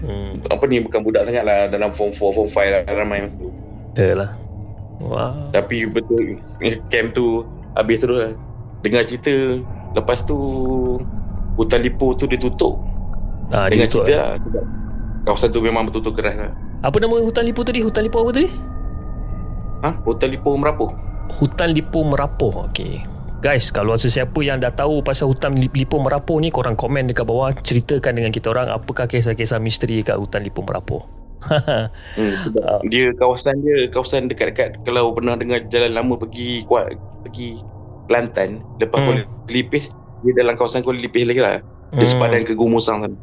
Hmm. 0.00 0.40
Apa 0.48 0.64
ni 0.64 0.80
Bukan 0.80 1.04
budak 1.04 1.28
sangat 1.28 1.44
lah 1.44 1.68
Dalam 1.68 1.92
form 1.92 2.16
4 2.16 2.16
Form 2.16 2.48
5 2.48 2.56
lah 2.64 2.80
Ramai 2.88 3.28
tu. 3.36 3.52
Yalah 3.92 4.30
Wah. 5.04 5.36
Tapi 5.52 5.84
betul 5.84 6.40
Camp 6.92 7.12
tu 7.12 7.44
Habis 7.76 8.00
terus 8.00 8.18
lah. 8.24 8.32
Dengar 8.80 9.04
cerita 9.04 9.60
Lepas 9.92 10.24
tu 10.24 10.36
Hutan 11.58 11.82
Lipo 11.82 12.14
tu 12.14 12.30
dia 12.30 12.38
tutup 12.38 12.78
ah, 13.50 13.66
Dia 13.66 13.82
Dengar 13.82 13.88
tutup 13.90 14.06
cerita 14.06 14.14
eh. 14.14 14.38
lah 14.38 14.78
kawasan 15.28 15.52
tu 15.52 15.60
memang 15.60 15.84
betul-betul 15.84 16.16
keras 16.16 16.36
lah. 16.40 16.52
Apa 16.80 16.96
nama 17.04 17.20
hutan 17.20 17.44
Lipo 17.44 17.60
tadi? 17.60 17.84
Hutan 17.84 18.08
Lipo 18.08 18.24
apa 18.24 18.32
tadi? 18.32 18.48
Ha? 19.84 19.90
Hotel 20.08 20.28
Lipo 20.32 20.56
Merapuh. 20.56 20.90
Hutan 21.28 21.76
Lipo 21.76 22.00
Merapuh. 22.00 22.72
Okey. 22.72 23.04
Guys, 23.38 23.70
kalau 23.70 23.94
sesiapa 23.94 24.34
yang 24.42 24.58
dah 24.58 24.72
tahu 24.72 25.04
pasal 25.04 25.30
hutan 25.30 25.54
Lipo 25.54 26.00
Merapuh 26.00 26.40
ni, 26.42 26.48
korang 26.50 26.74
komen 26.74 27.06
dekat 27.06 27.28
bawah, 27.28 27.52
ceritakan 27.54 28.18
dengan 28.18 28.32
kita 28.34 28.50
orang 28.50 28.72
apakah 28.72 29.06
kisah-kisah 29.06 29.62
misteri 29.62 30.00
kat 30.02 30.16
hutan 30.16 30.40
Lipo 30.42 30.64
Merapuh. 30.64 31.04
Hmm, 32.18 32.34
sebab 32.50 32.82
dia 32.90 33.14
kawasan 33.14 33.62
dia 33.62 33.86
kawasan 33.94 34.26
dekat-dekat 34.26 34.82
kalau 34.82 35.14
pernah 35.14 35.38
dengar 35.38 35.62
jalan 35.70 35.94
lama 35.94 36.18
pergi 36.18 36.66
kuat 36.66 36.98
pergi 37.22 37.62
Kelantan 38.10 38.58
lepas 38.82 38.98
Hmm. 38.98 39.22
hmm. 39.22 39.22
Kuala 39.22 39.46
Lipis 39.46 39.86
dia 40.24 40.32
dalam 40.34 40.54
kawasan 40.58 40.82
Kuala 40.82 40.98
Lipis 40.98 41.24
lagi 41.26 41.40
lah. 41.40 41.60
Dia 41.94 42.04
Hmm. 42.04 42.12
sepadan 42.12 42.42
ke 42.44 42.52
Gumusang 42.52 43.06
sana. 43.06 43.16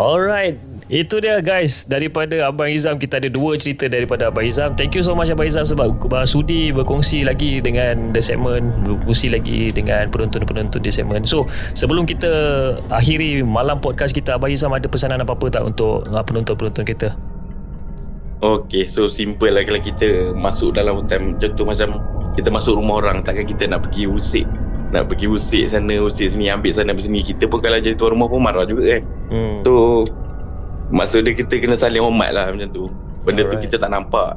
Alright, 0.00 0.56
itu 0.88 1.20
dia 1.20 1.38
guys 1.44 1.84
daripada 1.84 2.48
Abang 2.48 2.72
Izam 2.72 2.96
kita 2.96 3.20
ada 3.20 3.28
dua 3.28 3.54
cerita 3.54 3.86
daripada 3.86 4.32
Abang 4.32 4.48
Izam. 4.48 4.74
Thank 4.74 4.96
you 4.96 5.04
so 5.04 5.12
much 5.14 5.28
Abang 5.28 5.46
Izam 5.46 5.62
sebab 5.62 6.00
sudi 6.24 6.72
berkongsi 6.72 7.22
lagi 7.22 7.60
dengan 7.60 8.10
the 8.10 8.18
segment, 8.18 8.64
berkongsi 8.82 9.30
lagi 9.30 9.68
dengan 9.70 10.08
penonton-penonton 10.08 10.80
di 10.82 10.90
segmen. 10.90 11.22
So, 11.22 11.46
sebelum 11.76 12.08
kita 12.08 12.30
akhiri 12.90 13.44
malam 13.44 13.78
podcast 13.78 14.16
kita 14.16 14.40
Abang 14.40 14.50
Izam 14.50 14.72
ada 14.72 14.88
pesanan 14.88 15.22
apa-apa 15.22 15.52
tak 15.52 15.62
untuk 15.68 16.08
uh, 16.08 16.24
penonton-penonton 16.24 16.84
kita? 16.88 17.14
Okay, 18.40 18.88
so 18.88 19.04
simple 19.04 19.52
lah 19.52 19.62
kalau 19.68 19.84
kita 19.84 20.32
masuk 20.32 20.72
dalam 20.72 20.96
hutan 20.96 21.36
contoh 21.36 21.68
macam 21.68 22.00
kita 22.40 22.48
masuk 22.48 22.80
rumah 22.80 23.04
orang 23.04 23.20
takkan 23.20 23.44
kita 23.44 23.68
nak 23.68 23.84
pergi 23.84 24.08
usik 24.08 24.48
nak 24.90 25.06
pergi 25.06 25.26
usik 25.30 25.64
sana 25.70 26.02
usik 26.02 26.34
sini 26.34 26.50
ambil 26.50 26.74
sana 26.74 26.90
ambil 26.90 27.06
sini. 27.06 27.22
Kita 27.22 27.46
pun 27.46 27.62
kalau 27.62 27.78
jadi 27.78 27.94
tuan 27.94 28.14
rumah 28.14 28.26
pun 28.26 28.42
marah 28.42 28.66
juga 28.66 28.98
kan 28.98 29.02
Hmm. 29.30 29.62
So 29.62 30.04
Maksud 30.90 31.22
dia 31.22 31.38
kita 31.38 31.62
kena 31.62 31.78
saling 31.78 32.02
hormat 32.02 32.34
lah 32.34 32.50
macam 32.50 32.66
tu. 32.74 32.84
Benda 33.22 33.46
Alright. 33.46 33.62
tu 33.62 33.64
kita 33.70 33.76
tak 33.78 33.90
nampak. 33.94 34.34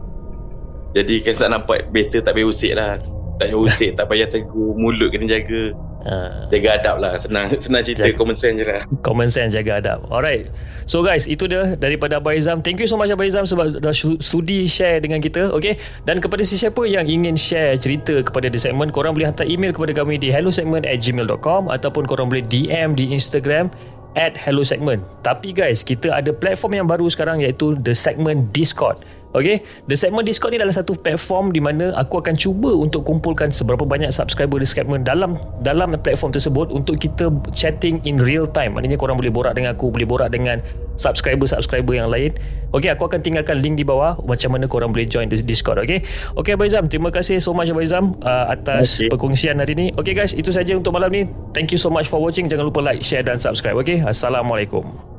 Jadi 0.93 1.25
kan 1.25 1.33
tak 1.33 1.49
nampak 1.49 1.89
Better 1.89 2.21
tak 2.21 2.37
payah 2.37 2.45
usik 2.45 2.77
lah. 2.77 3.01
Tak 3.41 3.49
payah 3.49 3.57
usik 3.57 3.97
Tak 3.97 4.05
payah 4.05 4.29
tegur 4.29 4.77
Mulut 4.77 5.09
kena 5.09 5.25
jaga 5.25 5.73
Uh, 6.03 6.51
Jaga 6.51 6.83
adab 6.83 6.95
lah 6.99 7.15
Senang 7.15 7.47
senang 7.63 7.79
cerita 7.79 8.03
Jaga- 8.03 8.19
Common 8.19 8.35
sense 8.35 8.59
je 8.59 8.65
lah 8.67 8.83
common 8.99 9.29
sense 9.31 9.55
jaga 9.55 9.79
adab. 9.79 9.99
Alright. 10.11 10.51
So 10.83 10.99
guys, 10.99 11.25
itu 11.25 11.47
dia 11.47 11.79
daripada 11.79 12.19
Abang 12.19 12.35
Izam. 12.35 12.59
Thank 12.59 12.83
you 12.83 12.87
so 12.87 12.99
much 12.99 13.07
Abang 13.07 13.23
Izam 13.23 13.47
sebab 13.47 13.79
dah 13.79 13.95
su- 13.95 14.19
sudi 14.19 14.67
share 14.67 14.99
dengan 14.99 15.23
kita. 15.23 15.55
Okay. 15.55 15.79
Dan 16.03 16.19
kepada 16.19 16.43
sesiapa 16.43 16.83
yang 16.83 17.07
ingin 17.07 17.39
share 17.39 17.79
cerita 17.79 18.19
kepada 18.19 18.51
The 18.51 18.59
Segment, 18.59 18.91
korang 18.91 19.15
boleh 19.15 19.31
hantar 19.31 19.47
email 19.47 19.71
kepada 19.71 19.95
kami 19.95 20.19
di 20.19 20.27
hellosegment 20.27 20.83
at 20.83 20.99
gmail.com 20.99 21.71
ataupun 21.71 22.03
korang 22.03 22.27
boleh 22.27 22.43
DM 22.43 22.99
di 22.99 23.11
Instagram 23.11 23.71
at 24.13 24.35
Hello 24.35 24.61
Segment. 24.61 25.01
Tapi 25.23 25.55
guys, 25.55 25.81
kita 25.81 26.11
ada 26.11 26.29
platform 26.29 26.83
yang 26.83 26.87
baru 26.87 27.07
sekarang 27.07 27.39
iaitu 27.39 27.79
The 27.79 27.95
Segment 27.95 28.51
Discord. 28.51 29.01
Okay, 29.33 29.65
The 29.89 29.97
Segment 29.97 30.29
Discord 30.29 30.53
ni 30.53 30.61
adalah 30.61 30.77
satu 30.77 30.93
platform 30.93 31.49
di 31.49 31.57
mana 31.57 31.89
aku 31.97 32.21
akan 32.21 32.37
cuba 32.37 32.69
untuk 32.69 33.01
kumpulkan 33.01 33.49
seberapa 33.49 33.81
banyak 33.81 34.13
subscriber 34.13 34.61
The 34.61 34.69
Segment 34.69 35.09
dalam 35.09 35.41
dalam 35.65 35.93
platform 35.97 36.29
tersebut 36.29 36.69
untuk 36.69 37.01
kita 37.01 37.33
chatting 37.49 37.97
in 38.05 38.21
real 38.21 38.45
time. 38.45 38.77
Maknanya 38.77 39.01
korang 39.01 39.17
boleh 39.17 39.33
borak 39.33 39.57
dengan 39.57 39.73
aku, 39.73 39.89
boleh 39.89 40.05
borak 40.05 40.29
dengan 40.29 40.61
subscriber-subscriber 41.01 41.97
yang 41.97 42.13
lain. 42.13 42.37
Okay, 42.73 42.89
aku 42.93 43.09
akan 43.09 43.21
tinggalkan 43.21 43.57
link 43.61 43.77
di 43.77 43.85
bawah 43.85 44.17
macam 44.25 44.53
mana 44.53 44.65
korang 44.69 44.93
boleh 44.93 45.09
join 45.09 45.29
the 45.29 45.37
Discord. 45.41 45.81
Okay, 45.81 46.05
okay 46.37 46.53
Abang 46.53 46.69
Izam, 46.69 46.85
terima 46.89 47.09
kasih 47.09 47.41
so 47.41 47.53
much 47.53 47.69
Abang 47.69 47.85
Izam 47.85 48.17
uh, 48.21 48.53
atas 48.53 48.85
Okay. 48.93 49.09
perkongsian 49.09 49.57
hari 49.57 49.73
ni. 49.73 49.85
Okay 49.97 50.13
guys, 50.13 50.37
itu 50.37 50.53
saja 50.53 50.77
untuk 50.77 50.93
malam 50.93 51.09
ni. 51.09 51.25
Thank 51.57 51.73
you 51.73 51.81
so 51.81 51.89
much 51.89 52.05
for 52.05 52.21
watching. 52.21 52.45
Jangan 52.45 52.69
lupa 52.69 52.85
like, 52.85 53.01
share 53.01 53.25
dan 53.25 53.41
subscribe. 53.41 53.73
Okay, 53.81 54.05
Assalamualaikum. 54.05 55.12